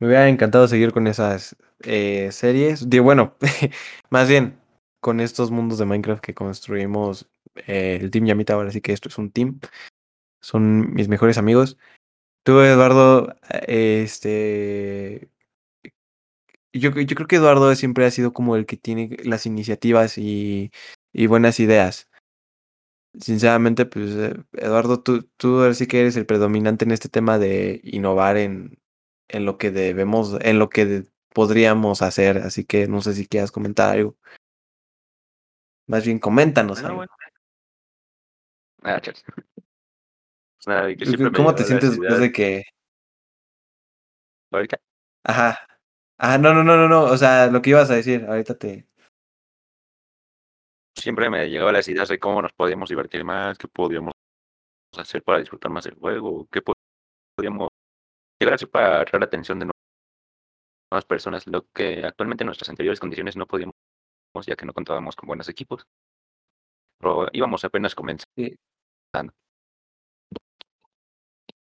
me 0.00 0.08
hubiera 0.08 0.28
encantado 0.30 0.68
seguir 0.68 0.92
con 0.92 1.08
esas 1.08 1.56
eh, 1.84 2.30
series. 2.32 2.90
Digo, 2.90 3.04
bueno, 3.04 3.36
más 4.10 4.28
bien 4.28 4.59
con 5.00 5.20
estos 5.20 5.50
mundos 5.50 5.78
de 5.78 5.86
Minecraft 5.86 6.22
que 6.22 6.34
construimos 6.34 7.28
eh, 7.66 7.98
el 8.00 8.10
Team 8.10 8.26
Yamita, 8.26 8.54
ahora 8.54 8.70
sí 8.70 8.80
que 8.80 8.92
esto 8.92 9.08
es 9.08 9.18
un 9.18 9.30
team, 9.30 9.60
son 10.40 10.94
mis 10.94 11.08
mejores 11.08 11.38
amigos. 11.38 11.78
Tú, 12.44 12.60
Eduardo, 12.60 13.36
eh, 13.68 14.02
este, 14.04 15.30
yo, 16.72 16.90
yo 16.90 17.16
creo 17.16 17.26
que 17.26 17.36
Eduardo 17.36 17.74
siempre 17.74 18.06
ha 18.06 18.10
sido 18.10 18.32
como 18.32 18.56
el 18.56 18.66
que 18.66 18.76
tiene 18.76 19.16
las 19.24 19.46
iniciativas 19.46 20.18
y, 20.18 20.70
y 21.12 21.26
buenas 21.26 21.60
ideas. 21.60 22.08
Sinceramente, 23.18 23.86
pues, 23.86 24.10
eh, 24.14 24.36
Eduardo, 24.52 25.02
tú, 25.02 25.22
tú 25.36 25.60
ahora 25.60 25.74
sí 25.74 25.86
que 25.86 26.00
eres 26.00 26.16
el 26.16 26.26
predominante 26.26 26.84
en 26.84 26.92
este 26.92 27.08
tema 27.08 27.38
de 27.38 27.80
innovar 27.82 28.36
en, 28.36 28.78
en 29.28 29.44
lo 29.44 29.58
que 29.58 29.70
debemos, 29.72 30.36
en 30.42 30.58
lo 30.60 30.68
que 30.68 31.04
podríamos 31.34 32.02
hacer, 32.02 32.38
así 32.38 32.64
que 32.64 32.86
no 32.86 33.02
sé 33.02 33.14
si 33.14 33.26
quieras 33.26 33.52
comentar 33.52 33.90
algo. 33.92 34.16
Más 35.90 36.04
bien, 36.04 36.20
coméntanos 36.20 36.80
bueno. 36.82 37.12
Ah, 38.84 39.00
nada, 40.66 40.88
que 40.88 40.96
¿Tú 40.96 41.04
siempre 41.06 41.16
qué- 41.16 41.24
me 41.24 41.36
¿Cómo 41.36 41.54
te 41.54 41.64
sientes 41.64 41.90
después 41.90 42.20
de 42.20 42.30
que... 42.32 42.62
Ahorita, 44.52 44.78
Ajá. 45.24 45.58
Ah, 46.16 46.38
no, 46.38 46.54
no, 46.54 46.62
no, 46.62 46.76
no, 46.76 46.88
no, 46.88 47.02
o 47.04 47.16
sea, 47.16 47.48
lo 47.48 47.60
que 47.60 47.70
ibas 47.70 47.90
a 47.90 47.94
decir, 47.96 48.24
ahorita 48.24 48.56
te... 48.56 48.86
siempre 50.96 51.28
me 51.28 51.48
llegaban 51.48 51.74
las 51.74 51.88
ideas 51.88 52.08
de 52.08 52.18
cómo 52.20 52.40
nos 52.40 52.52
podíamos 52.52 52.88
divertir 52.88 53.24
más, 53.24 53.58
qué 53.58 53.66
podíamos 53.66 54.12
hacer 54.96 55.22
para 55.24 55.40
disfrutar 55.40 55.72
más 55.72 55.86
el 55.86 55.94
juego, 55.94 56.46
qué 56.52 56.62
po- 56.62 56.74
podíamos 57.36 57.68
llegar 58.38 58.52
a 58.52 58.56
hacer 58.56 58.70
para 58.70 59.00
atraer 59.00 59.20
la 59.22 59.26
atención 59.26 59.58
de 59.58 59.70
nuevas 60.92 61.04
personas, 61.06 61.46
lo 61.48 61.66
que 61.72 62.04
actualmente 62.04 62.44
en 62.44 62.46
nuestras 62.46 62.68
anteriores 62.68 63.00
condiciones 63.00 63.36
no 63.36 63.46
podíamos, 63.46 63.74
ya 64.46 64.56
que 64.56 64.66
no 64.66 64.72
contábamos 64.72 65.16
con 65.16 65.26
buenos 65.26 65.48
equipos. 65.48 65.86
Pero 67.00 67.28
íbamos 67.32 67.64
apenas 67.64 67.94
comenzando. 67.94 68.24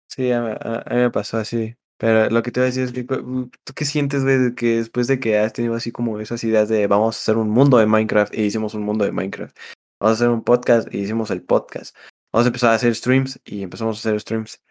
Sí, 0.08 0.32
a, 0.32 0.40
a- 0.54 0.84
a 0.86 0.94
mí 0.94 1.02
me 1.02 1.12
pasó 1.12 1.38
así. 1.38 1.76
Pero 1.98 2.30
lo 2.30 2.44
que 2.44 2.52
te 2.52 2.60
voy 2.60 2.66
a 2.66 2.68
decir 2.68 2.84
es 2.84 2.92
que, 2.92 3.06
cu- 3.06 3.50
¿tú 3.64 3.74
qué 3.74 3.86
sientes, 3.86 4.24
güey, 4.24 4.38
de 4.38 4.56
que 4.56 4.78
después 4.78 5.08
de 5.08 5.20
que 5.20 5.38
has 5.40 5.54
tenido 5.54 5.76
así 5.76 5.92
como 5.92 6.20
esas 6.20 6.44
ideas 6.44 6.70
de 6.70 6.86
vamos 6.88 7.16
a 7.16 7.20
hacer 7.20 7.38
un 7.38 7.50
mundo 7.50 7.78
de 7.78 7.86
Minecraft 7.86 8.34
y 8.36 8.42
hicimos 8.44 8.74
un 8.74 8.84
mundo 8.84 9.06
de 9.06 9.12
Minecraft? 9.12 9.58
Vamos 10.00 10.12
a 10.20 10.24
hacer 10.24 10.30
un 10.30 10.44
podcast 10.44 10.94
y 10.94 11.00
hicimos 11.00 11.32
el 11.32 11.44
podcast. 11.44 11.96
Vamos 12.32 12.46
a 12.46 12.50
empezar 12.50 12.72
a 12.72 12.76
hacer 12.76 12.94
streams 12.96 13.40
y 13.46 13.64
empezamos 13.64 13.98
a 13.98 14.00
hacer 14.10 14.20
streams. 14.20 14.62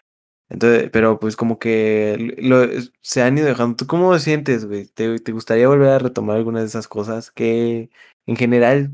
Entonces, 0.49 0.91
pero 0.93 1.19
pues 1.19 1.37
como 1.37 1.59
que 1.59 2.91
se 3.01 3.23
han 3.23 3.39
ido 3.39 3.47
dejando. 3.47 3.77
¿Tú 3.77 3.87
cómo 3.87 4.19
sientes, 4.19 4.67
güey? 4.67 4.87
¿Te, 4.87 5.19
te 5.19 5.33
gustaría 5.33 5.69
volver 5.69 5.89
a 5.89 5.99
retomar 5.99 6.37
alguna 6.37 6.61
de 6.61 6.67
esas 6.67 6.89
cosas 6.89 7.31
que 7.31 7.91
en 8.27 8.37
general 8.37 8.93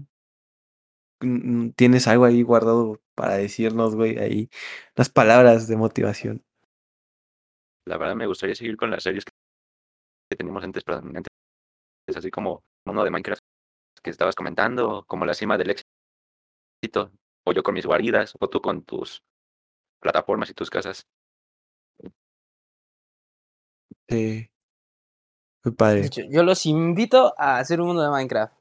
tienes 1.75 2.07
algo 2.07 2.25
ahí 2.25 2.43
guardado 2.43 3.01
para 3.15 3.35
decirnos, 3.35 3.95
güey, 3.95 4.19
ahí 4.19 4.51
las 4.95 5.09
palabras 5.11 5.67
de 5.67 5.77
motivación? 5.77 6.45
La 7.87 7.97
verdad 7.97 8.15
me 8.15 8.27
gustaría 8.27 8.55
seguir 8.55 8.77
con 8.77 8.91
las 8.91 9.03
series 9.03 9.25
que 9.25 10.37
teníamos 10.37 10.63
antes, 10.63 10.85
antes 10.87 11.33
es 12.09 12.17
así 12.17 12.31
como 12.31 12.63
uno 12.87 13.05
de 13.05 13.11
Minecraft 13.11 13.43
que 14.03 14.11
estabas 14.11 14.35
comentando, 14.35 15.05
como 15.07 15.27
la 15.27 15.35
cima 15.35 15.59
del 15.59 15.71
éxito, 15.71 17.11
o 17.45 17.53
yo 17.53 17.63
con 17.63 17.75
mis 17.75 17.87
guaridas, 17.87 18.35
o 18.39 18.49
tú 18.49 18.61
con 18.61 18.83
tus 18.85 19.23
plataformas 20.01 20.51
y 20.51 20.55
tus 20.55 20.71
casas. 20.71 21.03
Sí. 24.09 24.51
Muy 25.65 25.73
De 25.73 25.77
padre. 25.77 26.07
hecho, 26.07 26.23
yo 26.29 26.43
los 26.43 26.65
invito 26.67 27.35
a 27.39 27.59
hacer 27.59 27.81
un 27.81 27.89
mundo 27.89 28.03
de 28.03 28.11
Minecraft. 28.11 28.55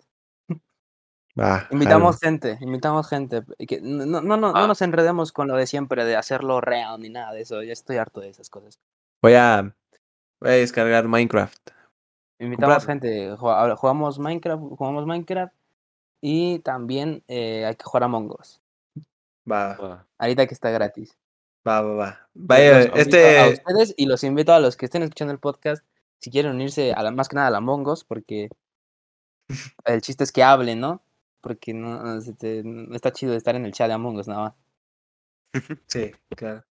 Va, 1.39 1.67
Invitamos 1.69 2.19
gente, 2.19 2.57
invitamos 2.61 3.07
gente. 3.07 3.43
que 3.67 3.79
no, 3.79 4.05
no, 4.07 4.21
no, 4.21 4.37
no 4.37 4.51
Ah. 4.55 4.65
nos 4.67 4.81
enredemos 4.81 5.31
con 5.31 5.47
lo 5.47 5.55
de 5.55 5.67
siempre, 5.67 6.03
de 6.03 6.15
hacerlo 6.15 6.61
real 6.61 6.99
ni 6.99 7.09
nada 7.09 7.31
de 7.31 7.41
eso. 7.41 7.61
Ya 7.61 7.73
estoy 7.73 7.97
harto 7.97 8.21
de 8.21 8.29
esas 8.29 8.49
cosas. 8.49 8.79
Voy 9.21 9.35
a, 9.35 9.75
voy 10.41 10.49
a 10.49 10.53
descargar 10.53 11.07
Minecraft. 11.07 11.69
Invitamos 12.39 12.85
gente, 12.85 13.35
jugamos 13.37 14.17
Minecraft, 14.19 14.61
jugamos 14.77 15.05
Minecraft 15.05 15.53
y 16.21 16.59
también 16.59 17.23
eh, 17.27 17.65
hay 17.65 17.75
que 17.75 17.83
jugar 17.83 18.03
a 18.03 18.07
Us. 18.17 18.59
Va, 19.49 19.77
Ah, 19.79 20.05
Ahorita 20.17 20.47
que 20.47 20.53
está 20.55 20.71
gratis. 20.71 21.15
Va, 21.67 21.81
va, 21.81 21.93
va. 21.93 22.29
Vaya, 22.33 22.77
a 22.77 22.81
este, 22.95 23.53
ustedes 23.53 23.93
y 23.97 24.05
los 24.05 24.23
invito 24.23 24.53
a 24.53 24.59
los 24.59 24.77
que 24.77 24.85
estén 24.85 25.03
escuchando 25.03 25.33
el 25.33 25.39
podcast, 25.39 25.83
si 26.19 26.31
quieren 26.31 26.53
unirse 26.53 26.93
a 26.93 27.03
la, 27.03 27.11
más 27.11 27.27
que 27.27 27.35
nada 27.35 27.47
a 27.47 27.51
la 27.51 27.59
Us, 27.59 28.03
porque 28.03 28.49
el 29.85 30.01
chiste 30.01 30.23
es 30.23 30.31
que 30.31 30.43
hablen, 30.43 30.79
¿no? 30.79 31.03
Porque 31.41 31.73
no, 31.73 32.01
no 32.01 32.21
se 32.21 32.33
te- 32.33 32.63
no 32.63 32.95
está 32.95 33.11
chido 33.11 33.35
estar 33.35 33.55
en 33.55 33.65
el 33.65 33.73
chat 33.73 33.87
de 33.87 33.93
Among 33.93 34.17
Us 34.17 34.27
nada 34.27 34.41
más. 34.41 34.53
sí, 35.87 36.11
claro. 36.35 36.63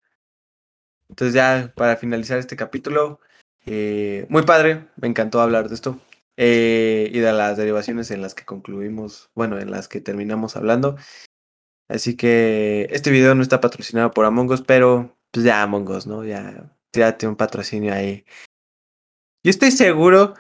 Entonces 1.10 1.36
ya 1.36 1.72
para 1.76 1.98
finalizar 1.98 2.40
este 2.40 2.56
capítulo, 2.56 3.20
eh, 3.66 4.26
muy 4.30 4.44
padre, 4.44 4.88
me 4.96 5.08
encantó 5.08 5.40
hablar 5.40 5.70
de 5.70 5.76
esto 5.76 6.00
eh, 6.38 7.10
y 7.14 7.20
de 7.20 7.32
las 7.32 7.58
derivaciones 7.58 8.12
en 8.12 8.22
las 8.22 8.34
que 8.34 8.44
concluimos, 8.44 9.30
bueno, 9.36 9.60
en 9.60 9.72
las 9.72 9.88
que 9.88 10.02
terminamos 10.02 10.56
hablando. 10.56 10.98
Así 11.88 12.16
que 12.16 12.88
este 12.92 13.12
video 13.12 13.36
no 13.36 13.44
está 13.44 13.62
patrocinado 13.62 14.12
por 14.12 14.26
Among 14.26 14.52
Us, 14.52 14.62
pero 14.62 15.16
pues 15.32 15.46
ya 15.46 15.62
Among 15.62 15.88
Us, 15.90 16.08
¿no? 16.08 16.24
Ya, 16.24 16.72
tiene 16.92 17.30
un 17.30 17.36
patrocinio 17.36 17.94
ahí. 17.94 18.26
Yo 19.44 19.52
estoy 19.52 19.72
seguro 19.72 20.34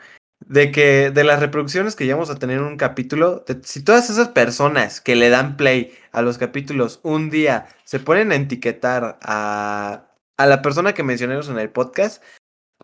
de 0.47 0.71
que 0.71 1.11
de 1.11 1.23
las 1.23 1.39
reproducciones 1.39 1.95
que 1.95 2.05
llevamos 2.05 2.29
a 2.29 2.35
tener 2.35 2.57
en 2.57 2.65
un 2.65 2.77
capítulo, 2.77 3.45
si 3.63 3.83
todas 3.83 4.09
esas 4.09 4.29
personas 4.29 5.01
que 5.01 5.15
le 5.15 5.29
dan 5.29 5.57
play 5.57 5.93
a 6.11 6.21
los 6.21 6.37
capítulos 6.37 6.99
un 7.03 7.29
día 7.29 7.67
se 7.83 7.99
ponen 7.99 8.31
a 8.31 8.35
etiquetar 8.35 9.19
a, 9.21 10.07
a 10.37 10.45
la 10.45 10.61
persona 10.61 10.93
que 10.93 11.03
mencionamos 11.03 11.49
en 11.49 11.59
el 11.59 11.69
podcast, 11.69 12.23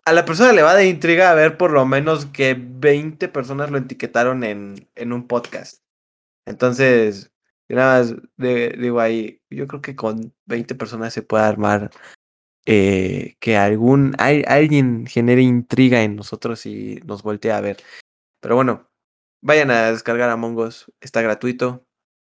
a 0.04 0.12
la 0.12 0.24
persona 0.24 0.52
le 0.52 0.62
va 0.62 0.74
de 0.74 0.88
intriga 0.88 1.34
ver 1.34 1.56
por 1.56 1.72
lo 1.72 1.84
menos 1.86 2.26
que 2.26 2.56
20 2.58 3.28
personas 3.28 3.70
lo 3.70 3.78
etiquetaron 3.78 4.44
en, 4.44 4.88
en 4.94 5.12
un 5.12 5.26
podcast. 5.26 5.82
Entonces, 6.46 7.31
yo 7.72 7.76
nada 7.78 8.00
más 8.00 8.14
de- 8.36 8.76
digo 8.78 9.00
ahí, 9.00 9.40
yo 9.48 9.66
creo 9.66 9.80
que 9.80 9.96
con 9.96 10.34
20 10.44 10.74
personas 10.74 11.14
se 11.14 11.22
puede 11.22 11.44
armar 11.44 11.90
eh, 12.66 13.34
que 13.40 13.56
algún 13.56 14.14
al- 14.18 14.44
alguien 14.46 15.06
genere 15.06 15.40
intriga 15.42 16.02
en 16.02 16.16
nosotros 16.16 16.66
y 16.66 17.00
nos 17.06 17.22
voltee 17.22 17.50
a 17.50 17.62
ver. 17.62 17.78
Pero 18.40 18.56
bueno, 18.56 18.88
vayan 19.42 19.70
a 19.70 19.90
descargar 19.90 20.28
Among 20.30 20.58
Us, 20.58 20.92
está 21.00 21.22
gratuito. 21.22 21.84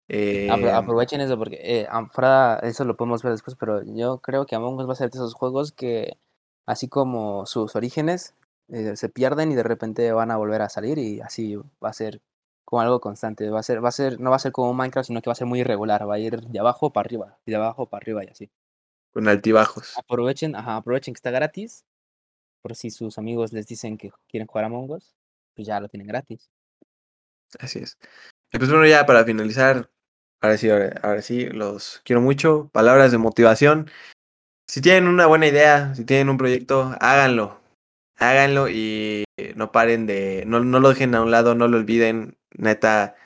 Eh, 0.08 0.46
aprovechen 0.72 1.20
eso 1.20 1.36
porque 1.36 1.58
eh, 1.62 1.88
fuera, 2.12 2.60
eso 2.62 2.84
lo 2.84 2.96
podemos 2.96 3.22
ver 3.22 3.32
después, 3.32 3.56
pero 3.56 3.82
yo 3.82 4.18
creo 4.18 4.46
que 4.46 4.54
Among 4.54 4.78
Us 4.78 4.88
va 4.88 4.92
a 4.92 4.96
ser 4.96 5.10
de 5.10 5.18
esos 5.18 5.34
juegos 5.34 5.72
que, 5.72 6.16
así 6.64 6.88
como 6.88 7.44
sus 7.46 7.74
orígenes, 7.74 8.34
eh, 8.68 8.96
se 8.96 9.08
pierden 9.08 9.50
y 9.50 9.56
de 9.56 9.62
repente 9.64 10.12
van 10.12 10.30
a 10.30 10.36
volver 10.36 10.62
a 10.62 10.68
salir 10.68 10.98
y 10.98 11.20
así 11.20 11.56
va 11.56 11.88
a 11.90 11.92
ser 11.92 12.20
como 12.74 12.82
algo 12.82 13.00
constante. 13.00 13.48
Va 13.50 13.60
a 13.60 13.62
ser, 13.62 13.84
va 13.84 13.90
a 13.90 13.92
ser, 13.92 14.18
no 14.18 14.30
va 14.30 14.36
a 14.36 14.40
ser 14.40 14.50
como 14.50 14.74
Minecraft, 14.74 15.06
sino 15.06 15.22
que 15.22 15.30
va 15.30 15.32
a 15.32 15.36
ser 15.36 15.46
muy 15.46 15.60
irregular. 15.60 16.08
Va 16.08 16.16
a 16.16 16.18
ir 16.18 16.40
de 16.40 16.58
abajo 16.58 16.92
para 16.92 17.06
arriba, 17.06 17.38
y 17.46 17.52
de 17.52 17.56
abajo 17.56 17.88
para 17.88 18.02
arriba 18.02 18.24
y 18.24 18.28
así. 18.28 18.50
con 19.12 19.28
altibajos. 19.28 19.96
Aprovechen, 19.96 20.56
ajá, 20.56 20.74
aprovechen 20.74 21.14
que 21.14 21.18
está 21.18 21.30
gratis 21.30 21.84
por 22.62 22.74
si 22.74 22.90
sus 22.90 23.16
amigos 23.16 23.52
les 23.52 23.68
dicen 23.68 23.96
que 23.96 24.10
quieren 24.28 24.48
jugar 24.48 24.64
a 24.64 24.72
Us, 24.72 25.14
pues 25.54 25.68
ya 25.68 25.78
lo 25.78 25.88
tienen 25.88 26.08
gratis. 26.08 26.50
Así 27.60 27.78
es. 27.78 27.96
Y 28.52 28.58
pues 28.58 28.68
bueno, 28.68 28.86
ya 28.86 29.06
para 29.06 29.24
finalizar, 29.24 29.88
ahora 30.40 30.56
sí, 30.56 30.68
ahora, 30.68 31.00
ahora 31.04 31.22
sí, 31.22 31.46
los 31.46 32.00
quiero 32.04 32.20
mucho. 32.20 32.70
Palabras 32.72 33.12
de 33.12 33.18
motivación. 33.18 33.88
Si 34.68 34.80
tienen 34.80 35.06
una 35.06 35.26
buena 35.26 35.46
idea, 35.46 35.94
si 35.94 36.04
tienen 36.04 36.28
un 36.28 36.38
proyecto, 36.38 36.96
háganlo. 37.00 37.60
Háganlo 38.16 38.68
y 38.68 39.24
no 39.56 39.72
paren 39.72 40.06
de. 40.06 40.44
No, 40.46 40.60
no 40.60 40.80
lo 40.80 40.88
dejen 40.88 41.14
a 41.14 41.22
un 41.22 41.30
lado, 41.30 41.54
no 41.54 41.68
lo 41.68 41.76
olviden. 41.76 42.36
Neta, 42.54 43.16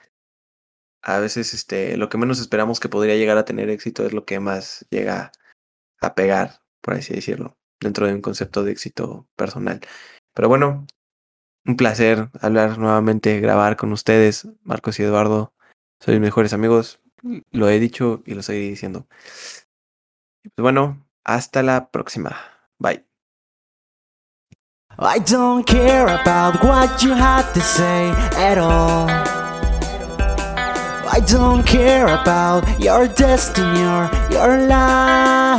a 1.02 1.18
veces 1.18 1.54
este, 1.54 1.96
lo 1.96 2.08
que 2.08 2.18
menos 2.18 2.40
esperamos 2.40 2.80
que 2.80 2.88
podría 2.88 3.16
llegar 3.16 3.38
a 3.38 3.44
tener 3.44 3.70
éxito 3.70 4.04
es 4.04 4.12
lo 4.12 4.24
que 4.24 4.40
más 4.40 4.86
llega 4.90 5.32
a 6.00 6.14
pegar, 6.14 6.60
por 6.80 6.94
así 6.94 7.14
decirlo, 7.14 7.56
dentro 7.80 8.06
de 8.06 8.14
un 8.14 8.20
concepto 8.20 8.64
de 8.64 8.72
éxito 8.72 9.26
personal. 9.36 9.80
Pero 10.34 10.48
bueno, 10.48 10.86
un 11.64 11.76
placer 11.76 12.30
hablar 12.40 12.78
nuevamente, 12.78 13.40
grabar 13.40 13.76
con 13.76 13.92
ustedes, 13.92 14.48
Marcos 14.62 14.98
y 14.98 15.02
Eduardo. 15.02 15.52
Soy 16.00 16.20
mejores 16.20 16.52
amigos, 16.52 17.00
lo 17.50 17.68
he 17.68 17.80
dicho 17.80 18.22
y 18.24 18.34
lo 18.34 18.42
seguiré 18.42 18.68
diciendo. 18.68 19.06
Pues 20.42 20.62
bueno, 20.62 21.06
hasta 21.24 21.62
la 21.62 21.90
próxima. 21.90 22.36
Bye. 22.78 23.07
I 25.00 25.20
don't 25.20 25.64
care 25.64 26.08
about 26.08 26.64
what 26.64 27.04
you 27.04 27.12
had 27.12 27.52
to 27.52 27.60
say 27.60 28.10
at 28.34 28.58
all. 28.58 29.08
I 31.08 31.20
don't 31.24 31.64
care 31.64 32.06
about 32.06 32.66
your 32.80 33.06
destiny 33.06 33.84
or 33.84 34.10
your 34.28 34.58
life. 34.66 35.54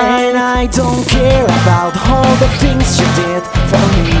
And 0.00 0.38
I 0.38 0.68
don't 0.72 1.06
care 1.06 1.44
about 1.44 1.92
all 2.08 2.34
the 2.36 2.48
things 2.56 2.98
you 2.98 3.04
did 3.20 3.42
for 3.68 3.84
me. 4.00 4.16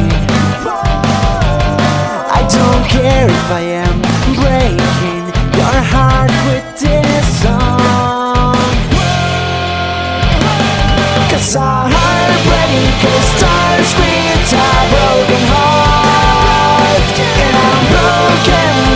I 2.28 2.46
don't 2.52 2.84
care 2.90 3.24
if 3.24 3.50
I 3.50 3.62
am 3.80 4.02
breaking 4.36 5.32
your 5.56 5.80
heart 5.92 6.30
with 6.44 6.70
Cause 11.30 11.54
our 11.54 11.86
heart 11.88 12.42
breaking 12.42 12.90
cold 12.98 13.22
stars 13.22 13.86
screams 13.86 14.52
our 14.52 14.82
broken 14.90 15.44
heart 15.46 17.18
And 17.22 17.54
I'm 17.56 17.82
broken. 17.94 18.89